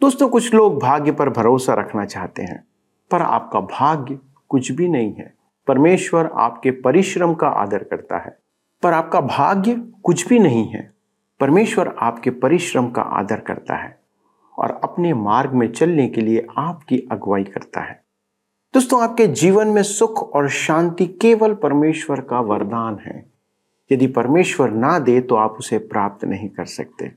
दोस्तों, 0.00 0.28
कुछ 0.28 0.54
लोग 0.54 0.80
भाग्य 0.82 1.12
पर 1.12 1.30
भरोसा 1.30 1.74
रखना 1.74 2.04
चाहते 2.04 2.42
हैं, 2.42 2.64
पर 3.10 3.22
आपका 3.22 3.60
भाग्य 3.60 4.18
कुछ 4.48 4.72
भी 4.72 4.88
नहीं 4.88 5.14
है। 5.14 5.34
परमेश्वर 5.66 6.30
आपके 6.34 6.70
परिश्रम 6.70 7.34
का 7.34 7.48
आदर 7.48 7.84
करता 7.84 8.18
है, 8.18 8.36
पर 8.82 8.92
आपका 8.92 9.20
भाग्य 9.20 9.74
कुछ 10.02 10.28
भी 10.28 10.38
नहीं 10.38 10.66
है। 10.68 10.95
परमेश्वर 11.40 11.94
आपके 11.98 12.30
परिश्रम 12.30 12.90
का 12.90 13.02
आदर 13.02 13.40
करता 13.40 13.74
है 13.74 13.98
और 14.58 14.80
अपने 14.84 15.14
मार्ग 15.14 15.52
में 15.52 15.72
चलने 15.72 16.08
के 16.08 16.20
लिए 16.20 16.46
आपकी 16.58 17.08
अगुवाई 17.12 17.44
करता 17.44 17.80
है। 17.80 18.02
दोस्तों, 18.74 19.02
आपके 19.02 19.26
जीवन 19.26 19.68
में 19.68 19.82
सुख 19.82 20.34
और 20.34 20.48
शांति 20.48 21.06
केवल 21.06 21.54
परमेश्वर 21.54 22.20
का 22.20 22.40
वरदान 22.40 22.98
है। 22.98 23.32
यदि 23.92 24.06
परमेश्वर 24.06 24.70
ना 24.70 24.98
दे 24.98 25.20
तो 25.20 25.34
आप 25.34 25.50
उसे 25.50 25.78
प्राप्त 25.78 26.24
नहीं 26.24 26.48
कर 26.48 26.64
सकते। 26.64 27.12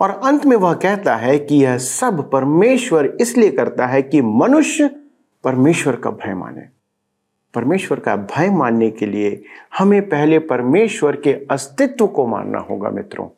और 0.00 0.10
अंत 0.10 0.46
में 0.46 0.56
वह 0.56 0.74
कहता 0.74 1.16
है 1.16 1.38
कि 1.38 1.56
यह 1.56 1.78
सब 1.78 2.30
परमेश्वर 2.30 3.16
इसलिए 3.20 3.50
करता 3.50 3.86
है 3.86 4.02
कि 4.02 4.22
मनुष्य 4.22 4.96
परमेश्वर 5.44 5.96
का 5.96 6.10
भय 6.10 6.34
माने। 6.34 6.62
परमेश्वर 7.54 8.00
का 8.00 8.16
भय 8.16 8.50
मानने 8.50 8.90
के 8.90 9.06
लिए 9.06 9.44
हमें 9.78 10.08
पहले 10.08 10.38
परमेश्वर 10.38 11.16
के 11.16 11.46
अस्तित्व 11.50 12.06
को 12.06 12.26
मानना 12.26 12.58
होगा, 12.58 12.90
मित्रों। 12.90 13.28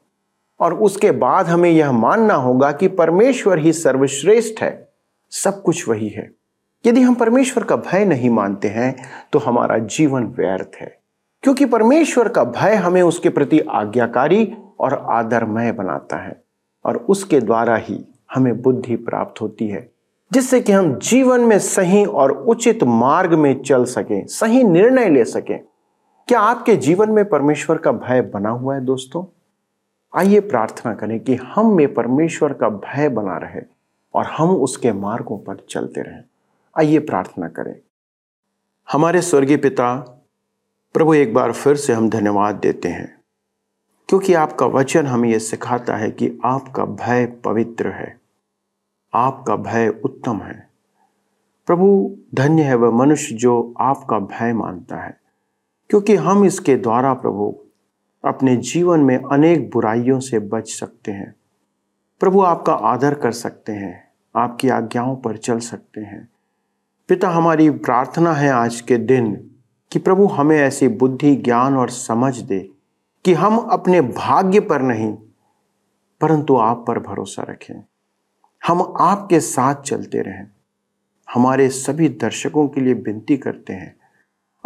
और 0.60 0.74
उसके 0.74 1.10
बाद 1.10 1.46
हमें 1.46 1.70
यह 1.70 1.92
मानना 1.92 2.34
होगा 2.34 2.72
कि 2.72 2.88
परमेश्वर 2.88 3.58
ही 3.58 3.72
सर्वश्रेष्ठ 3.72 4.62
है। 4.62 4.88
सब 5.30 5.62
कुछ 5.62 5.88
वही 5.88 6.08
है। 6.08 6.30
यदि 6.86 7.00
हम 7.00 7.14
परमेश्वर 7.14 7.64
का 7.64 7.76
भय 7.76 8.04
नहीं 8.04 8.30
मानते 8.30 8.68
हैं 8.68 8.96
तो 9.32 9.38
हमारा 9.38 9.78
जीवन 9.78 10.24
व्यर्थ 10.24 10.70
है। 10.80 10.98
क्योंकि 11.42 11.64
परमेश्वर 11.64 12.28
का 12.28 12.44
भय 12.44 12.74
हमें 12.74 13.02
उसके 13.02 13.28
प्रति 13.28 13.60
आज्ञाकारी 13.60 14.56
और 14.80 15.06
आदरमय 15.10 15.72
बनाता 15.72 16.16
है 16.16 16.42
और 16.84 16.96
उसके 16.96 17.40
द्वारा 17.40 17.76
ही 17.76 18.04
हमें 18.34 18.62
बुद्धि 18.62 18.96
प्राप्त 18.96 19.40
होती 19.40 19.68
है, 19.68 19.90
जिससे 20.32 20.60
कि 20.60 20.72
हम 20.72 20.98
जीवन 20.98 21.40
में 21.40 21.58
सही 21.58 22.04
और 22.04 22.32
उचित 22.32 22.84
मार्ग 22.84 23.34
में 23.34 23.62
चल 23.62 23.84
सकें, 23.84 24.26
सही 24.26 24.62
निर्णय 24.64 25.08
ले 25.08 25.24
सकें। 25.24 25.60
क्या 26.28 26.40
आपके 26.40 26.76
जीवन 26.76 27.10
में 27.10 27.28
परमेश्वर 27.28 27.76
का 27.76 27.92
भय 27.92 28.20
बना 28.20 28.50
हुआ 28.50 28.74
है 28.74 28.84
दोस्तों? 28.84 29.39
आइए 30.12 30.40
प्रार्थना 30.40 30.94
करें 30.94 31.18
कि 31.20 31.34
हम 31.34 31.74
में 31.74 31.92
परमेश्वर 31.94 32.52
का 32.52 32.68
भय 32.68 33.08
बना 33.08 33.36
रहे 33.36 33.60
और 34.14 34.26
हम 34.26 34.50
उसके 34.50 34.92
मार्गों 34.92 35.38
पर 35.38 35.66
चलते 35.70 36.00
रहें। 36.00 36.22
आइए 36.76 36.98
प्रार्थना 36.98 37.48
करें। 37.48 37.74
हमारे 38.88 39.20
स्वर्गीय 39.22 39.56
पिता, 39.56 39.94
प्रभु 40.94 41.14
एक 41.14 41.34
बार 41.34 41.52
फिर 41.52 41.76
से 41.76 41.92
हम 41.92 42.08
धन्यवाद 42.10 42.54
देते 42.54 42.88
हैं, 42.88 43.20
क्योंकि 44.08 44.34
आपका 44.34 44.66
वचन 44.66 45.06
हमें 45.06 45.28
यह 45.28 45.38
सिखाता 45.38 45.96
है 45.96 46.10
कि 46.10 46.38
आपका 46.44 46.84
भय 46.84 47.26
पवित्र 47.44 47.88
है, 47.88 48.18
आपका 49.12 49.56
भय 49.56 49.88
उत्तम 50.04 50.38
है। 50.38 50.68
प्रभु, 51.66 52.16
धन्य 52.34 52.62
है 52.62 52.74
वह 52.74 52.90
मनुष्य 52.90 53.34
जो 53.34 53.74
आपका 53.80 54.18
भय 54.18 54.52
मानता 54.52 54.96
है, 54.96 55.20
क्योंकि 55.90 56.16
हम 56.16 56.44
इसके 56.44 56.76
द्वारा 56.76 57.14
प्रभु 57.14 57.54
अपने 58.24 58.56
जीवन 58.56 59.00
में 59.00 59.18
अनेक 59.32 59.70
बुराइयों 59.70 60.20
से 60.20 60.38
बच 60.38 60.68
सकते 60.68 61.12
हैं। 61.12 61.34
प्रभु 62.20 62.40
आपका 62.40 62.72
आदर 62.72 63.14
कर 63.14 63.32
सकते 63.32 63.72
हैं, 63.72 64.08
आपकी 64.36 64.68
आज्ञाओं 64.68 65.16
पर 65.16 65.36
चल 65.36 65.58
सकते 65.58 66.00
हैं। 66.00 66.28
पिता, 67.08 67.28
हमारी 67.28 67.70
प्रार्थना 67.70 68.32
है 68.32 68.50
आज 68.50 68.80
के 68.80 68.96
दिन 68.96 69.50
कि 69.92 69.98
प्रभु 69.98 70.26
हमें 70.26 70.58
ऐसी 70.58 70.88
बुद्धि, 70.88 71.36
ज्ञान 71.36 71.76
और 71.76 71.90
समझ 71.90 72.38
दे 72.38 72.70
कि 73.24 73.34
हम 73.34 73.58
अपने 73.58 74.00
भाग्य 74.00 74.60
पर 74.60 74.82
नहीं, 74.82 75.18
परंतु 76.20 76.56
आप 76.56 76.84
पर 76.88 76.98
भरोसा 76.98 77.42
रखें। 77.42 77.84
हम 78.66 78.94
आपके 79.00 79.40
साथ 79.40 79.74
चलते 79.74 80.20
रहें। 80.20 80.46
हमारे 81.34 81.68
सभी 81.68 82.08
दर्शकों 82.08 82.68
के 82.68 82.80
लिए 82.80 82.94
विनती 82.94 83.36
करते 83.36 83.72
हैं 83.72 83.99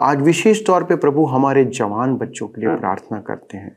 आज 0.00 0.22
विशेष 0.22 0.66
तौर 0.66 0.84
पे 0.84 0.96
प्रभु 0.96 1.24
हमारे 1.24 1.64
जवान 1.64 2.16
बच्चों 2.16 2.48
के 2.48 2.60
लिए 2.60 2.76
प्रार्थना 2.76 3.20
करते 3.20 3.58
हैं। 3.58 3.76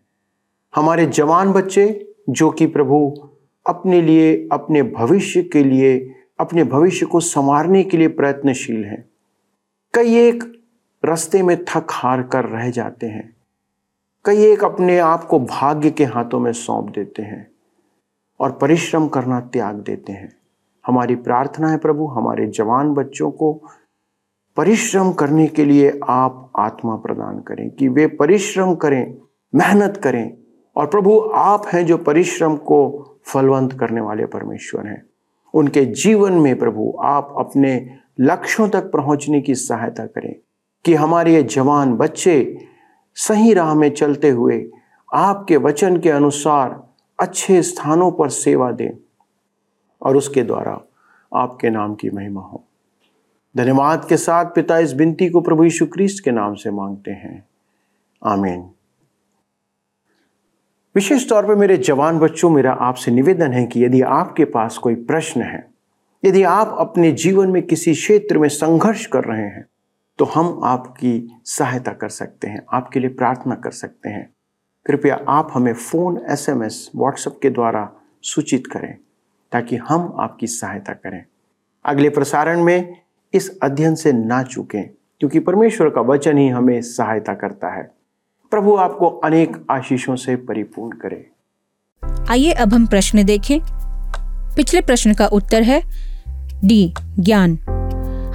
हमारे 0.76 1.06
जवान 1.06 1.54
बच्चे 1.54 2.14
जो 2.30 2.52
कि 2.52 2.66
प्रभु 2.66 3.30
अपने 3.68 4.02
लिए 4.02 4.50
अपने 4.52 4.84
भविष्य 4.84 5.44
के 5.44 5.64
लिए 5.64 6.16
अपने 6.40 6.64
भविष्य 6.64 7.06
को 7.06 7.20
संवारने 7.20 7.84
के 7.84 7.98
लिए 7.98 8.08
प्रयत्नशील 8.08 8.86
हैं। 8.86 9.10
कई 9.94 10.16
एक 10.16 10.62
रास्ते 11.06 11.44
में 11.44 11.66
थक 11.66 11.88
हार 11.92 12.24
कर 12.24 12.46
रह 12.46 12.70
जाते 12.70 13.08
हैं। 13.08 13.36
कई 14.26 14.44
एक 14.44 14.64
अपने 14.64 15.00
आप 15.00 15.24
को 15.24 15.40
भाग्य 15.40 15.92
के 15.92 16.06
हाथों 16.06 16.40
में 16.40 16.52
सौंप 16.52 16.90
देते 16.96 17.22
हैं 17.22 17.52
और 18.40 18.52
परिश्रम 18.52 19.08
करना 19.08 19.40
त्याग 19.40 19.76
देते 19.76 20.14
हैं। 20.14 20.38
हमारी 20.88 21.16
प्रार्थना 21.16 21.70
है 21.70 21.78
प्रभु 21.78 22.08
हमारे 22.08 22.48
जवान 22.48 22.94
बच्चों 22.94 23.32
को 23.32 23.62
परिश्रम 24.58 25.12
करने 25.12 25.48
के 25.48 25.66
लिए 25.66 26.00
आप 26.10 26.52
आत्मा 26.60 26.96
प्रदान 26.96 27.40
करें, 27.40 27.70
कि 27.70 27.88
वे 27.88 28.08
परिश्रम 28.08 28.76
करें, 28.76 29.18
मेहनत 29.56 29.98
करें। 29.98 30.38
और 30.76 30.88
प्रभु, 30.88 31.32
आप 31.36 31.66
हैं 31.74 31.86
जो 31.86 31.98
परिश्रम 31.98 32.56
को 32.56 33.10
फलवंत 33.26 33.74
करने 33.74 34.02
वाले 34.02 34.26
परमेश्वर 34.26 34.88
हैं। 34.88 35.06
उनके 35.54 35.86
जीवन 35.86 36.34
में 36.34 36.60
प्रभु, 36.60 36.98
आप 37.04 37.36
अपने 37.38 37.90
लक्ष्यों 38.20 38.70
तक 38.70 38.92
पहुँचने 38.92 39.42
की 39.42 39.56
सहायता 39.56 40.06
करें, 40.06 40.36
कि 40.86 40.94
हमारे 40.94 41.34
ये 41.34 41.44
जवान 41.44 41.94
बच्चे 41.94 42.68
सही 43.16 43.54
राह 43.54 43.74
में 43.74 43.90
चलते 43.90 44.30
हुए 44.30 44.72
आपके 45.14 45.58
वचन 45.58 45.98
के 45.98 46.10
अनुसार 46.10 46.88
अच्छे 47.20 47.62
स्थानों 47.62 48.12
पर 48.12 48.30
सेवा 48.30 48.72
दें 48.72 48.92
और 50.02 50.18
उसके 50.18 50.44
द्वारा 50.44 50.82
आपके 51.36 51.70
नाम 51.70 51.96
की 51.96 52.10
महिमा 52.10 52.42
हो। 52.42 52.67
धन्यवाद 53.58 54.06
के 54.10 54.18
साथ 54.18 54.46
पिता 54.46 54.78
इस 54.78 54.92
बिनती 54.94 55.30
को 55.30 55.42
प्रभु 55.42 55.64
यीशु 55.64 55.86
क्रिस्त 55.86 56.24
के 56.24 56.32
नाम 56.32 56.54
से 56.54 56.72
मांगते 56.72 57.12
हैं। 57.12 57.46
आमीन। 58.22 58.60
विशेष 60.96 61.28
तौर 61.30 61.46
पर 61.48 61.56
मेरे 61.56 61.78
जवान 61.78 62.20
बच्चों, 62.20 62.50
मेरा 62.50 62.72
आपसे 62.72 63.12
निवेदन 63.12 63.54
है 63.54 63.66
कि 63.66 63.84
यदि 63.86 64.02
आपके 64.02 64.46
पास 64.46 64.78
कोई 64.78 64.96
प्रश्न 64.96 65.42
है, 65.42 65.68
यदि 66.24 66.44
आप 66.44 66.76
अपने 66.80 67.12
जीवन 67.12 67.52
में 67.52 67.62
किसी 67.64 67.94
क्षेत्र 67.94 68.38
में 68.38 68.48
संघर्ष 68.50 69.06
कर 69.06 69.24
रहे 69.24 69.46
हैं 69.46 69.66
तो 70.20 70.26
हम 70.26 70.60
आपकी 70.64 71.42
सहायता 71.46 71.92
कर 71.92 72.10
सकते 72.10 72.48
हैं, 72.48 72.62
आपके 72.74 73.00
लिए 73.00 73.10
प्रार्थना 73.10 73.56
कर 73.56 73.72
सकते 73.72 74.10
हैं। 74.10 74.30
कृपया 74.86 75.20
आप 75.28 75.52
हमें 75.54 75.74
फ़ोन, 75.74 76.22
एसएमएस, 76.30 76.90
व्हाट्सएप 76.96 77.40
के 77.42 77.50
द्वारा 77.50 77.90
सूचित 78.24 78.68
करें, 78.68 78.98
ताकि 79.52 79.76
हम 79.76 80.14
आपकी 80.20 80.48
सहायता 80.48 80.94
करें। 80.94 81.24
अगले 81.86 82.10
प्रसारण 82.10 82.64
में 82.64 83.07
इस 83.38 83.60
अध्ययन 83.64 83.96
से 83.96 84.12
ना 84.14 84.44
चूकें, 84.44 84.90
क्योंकि 85.20 85.40
परमेश्वर 85.40 85.90
का 85.90 86.02
वचन 86.02 86.38
ही 86.38 86.48
हमें 86.48 86.82
सहायता 86.82 87.34
करता 87.34 87.76
है। 87.76 87.92
प्रभु 88.52 88.76
आपको 88.76 89.08
अनेक 89.08 89.66
आशीषों 89.72 90.16
से 90.16 90.36
परिपूर्ण 90.36 90.98
करे। 90.98 91.30
आइए 92.30 92.52
अब 92.52 92.74
हम 92.74 92.86
प्रश्न 92.86 93.24
देखें। 93.24 93.60
पिछले 94.56 94.82
प्रश्न 94.82 95.14
का 95.14 95.28
उत्तर 95.28 95.64
है, 95.64 95.82
डी, 96.66 96.94
ज्ञान। 97.20 97.58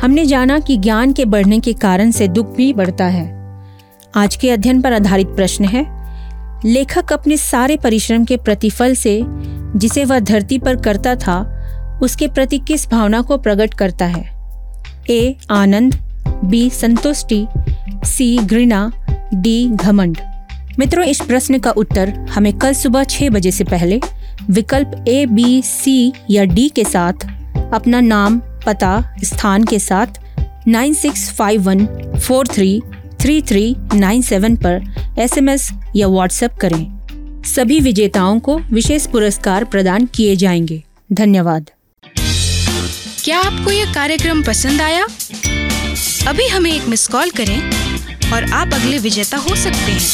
हमने 0.02 0.24
जाना 0.26 0.58
कि 0.58 0.76
ज्ञान 0.76 1.12
के 1.12 1.24
बढ़ने 1.24 1.60
के 1.60 1.72
कारण 1.72 2.10
से 2.10 2.28
दुख 2.28 2.56
भी 2.56 2.72
बढ़ता 2.72 3.04
है। 3.04 3.26
आज 4.16 4.36
के 4.36 4.50
अध्ययन 4.50 4.82
पर 4.82 4.92
आधारित 4.92 5.26
प्रश्न 5.26 5.64
है, 5.64 5.84
लेखक 6.64 7.12
अपने 7.12 7.36
सारे 7.36 7.76
परिश्रम 7.76 8.24
के 8.24 8.36
प्रतिफल 8.36 8.94
से 8.94 9.22
जिसे 9.78 10.04
वह 10.04 10.20
धरती 10.20 10.58
पर 10.58 10.76
करता 10.76 11.14
था, 11.14 11.58
उसके 12.02 12.28
प्रति 12.28 12.58
किस 12.58 12.90
भावना 12.90 13.22
को 13.22 13.38
प्रकट 13.38 13.74
करता 13.74 14.04
है? 14.04 14.31
ए 15.10 15.36
आनंद 15.50 15.94
बी 16.44 16.70
संतुष्टि 16.70 17.46
सी 18.04 18.36
घृणा 18.38 18.92
डी 19.34 19.68
घमंड 19.68 20.18
मित्रों, 20.78 21.04
इस 21.04 21.20
प्रश्न 21.20 21.58
का 21.58 21.70
उत्तर 21.70 22.08
हमें 22.08 22.58
कल 22.58 22.72
सुबह 22.72 23.04
छह 23.04 23.30
बजे 23.30 23.50
से 23.50 23.64
पहले 23.64 24.00
विकल्प 24.50 25.04
ए 25.08 25.26
बी 25.26 25.62
सी 25.62 26.12
या 26.30 26.44
डी 26.44 26.68
के 26.68 26.84
साथ, 26.84 27.12
अपना 27.74 28.00
नाम, 28.00 28.38
पता, 28.38 29.16
स्थान 29.24 29.64
के 29.64 29.78
साथ 29.78 30.06
nine 30.68 30.94
six 30.94 31.32
five 31.32 31.62
one 31.62 31.86
four 32.18 32.46
three 32.46 32.82
three 33.20 33.42
three 33.42 33.76
nine 33.94 34.22
seven 34.22 34.56
पर 34.56 34.82
एसएमएस 35.18 35.70
या 35.96 36.08
व्हाट्सएप 36.08 36.52
करें। 36.52 37.42
सभी 37.46 37.80
विजेताओं 37.80 38.40
को 38.40 38.58
विशेष 38.58 39.06
पुरस्कार 39.06 39.64
प्रदान 39.64 40.06
किए 40.06 40.36
जाएँगे। 40.36 40.82
धन्यवाद। 41.12 41.70
क्या 43.32 43.40
आपको 43.40 43.70
ये 43.70 43.84
कार्यक्रम 43.94 44.42
पसंद 44.42 44.80
आया? 44.80 45.04
अभी 46.28 46.46
हमें 46.48 46.70
एक 46.72 46.82
मिस 46.82 47.06
कॉल 47.08 47.30
करें 47.30 48.32
और 48.32 48.44
आप 48.52 48.74
अगले 48.74 48.98
विजेता 48.98 49.36
हो 49.36 49.54
सकते 49.56 49.92
हैं। 49.92 50.10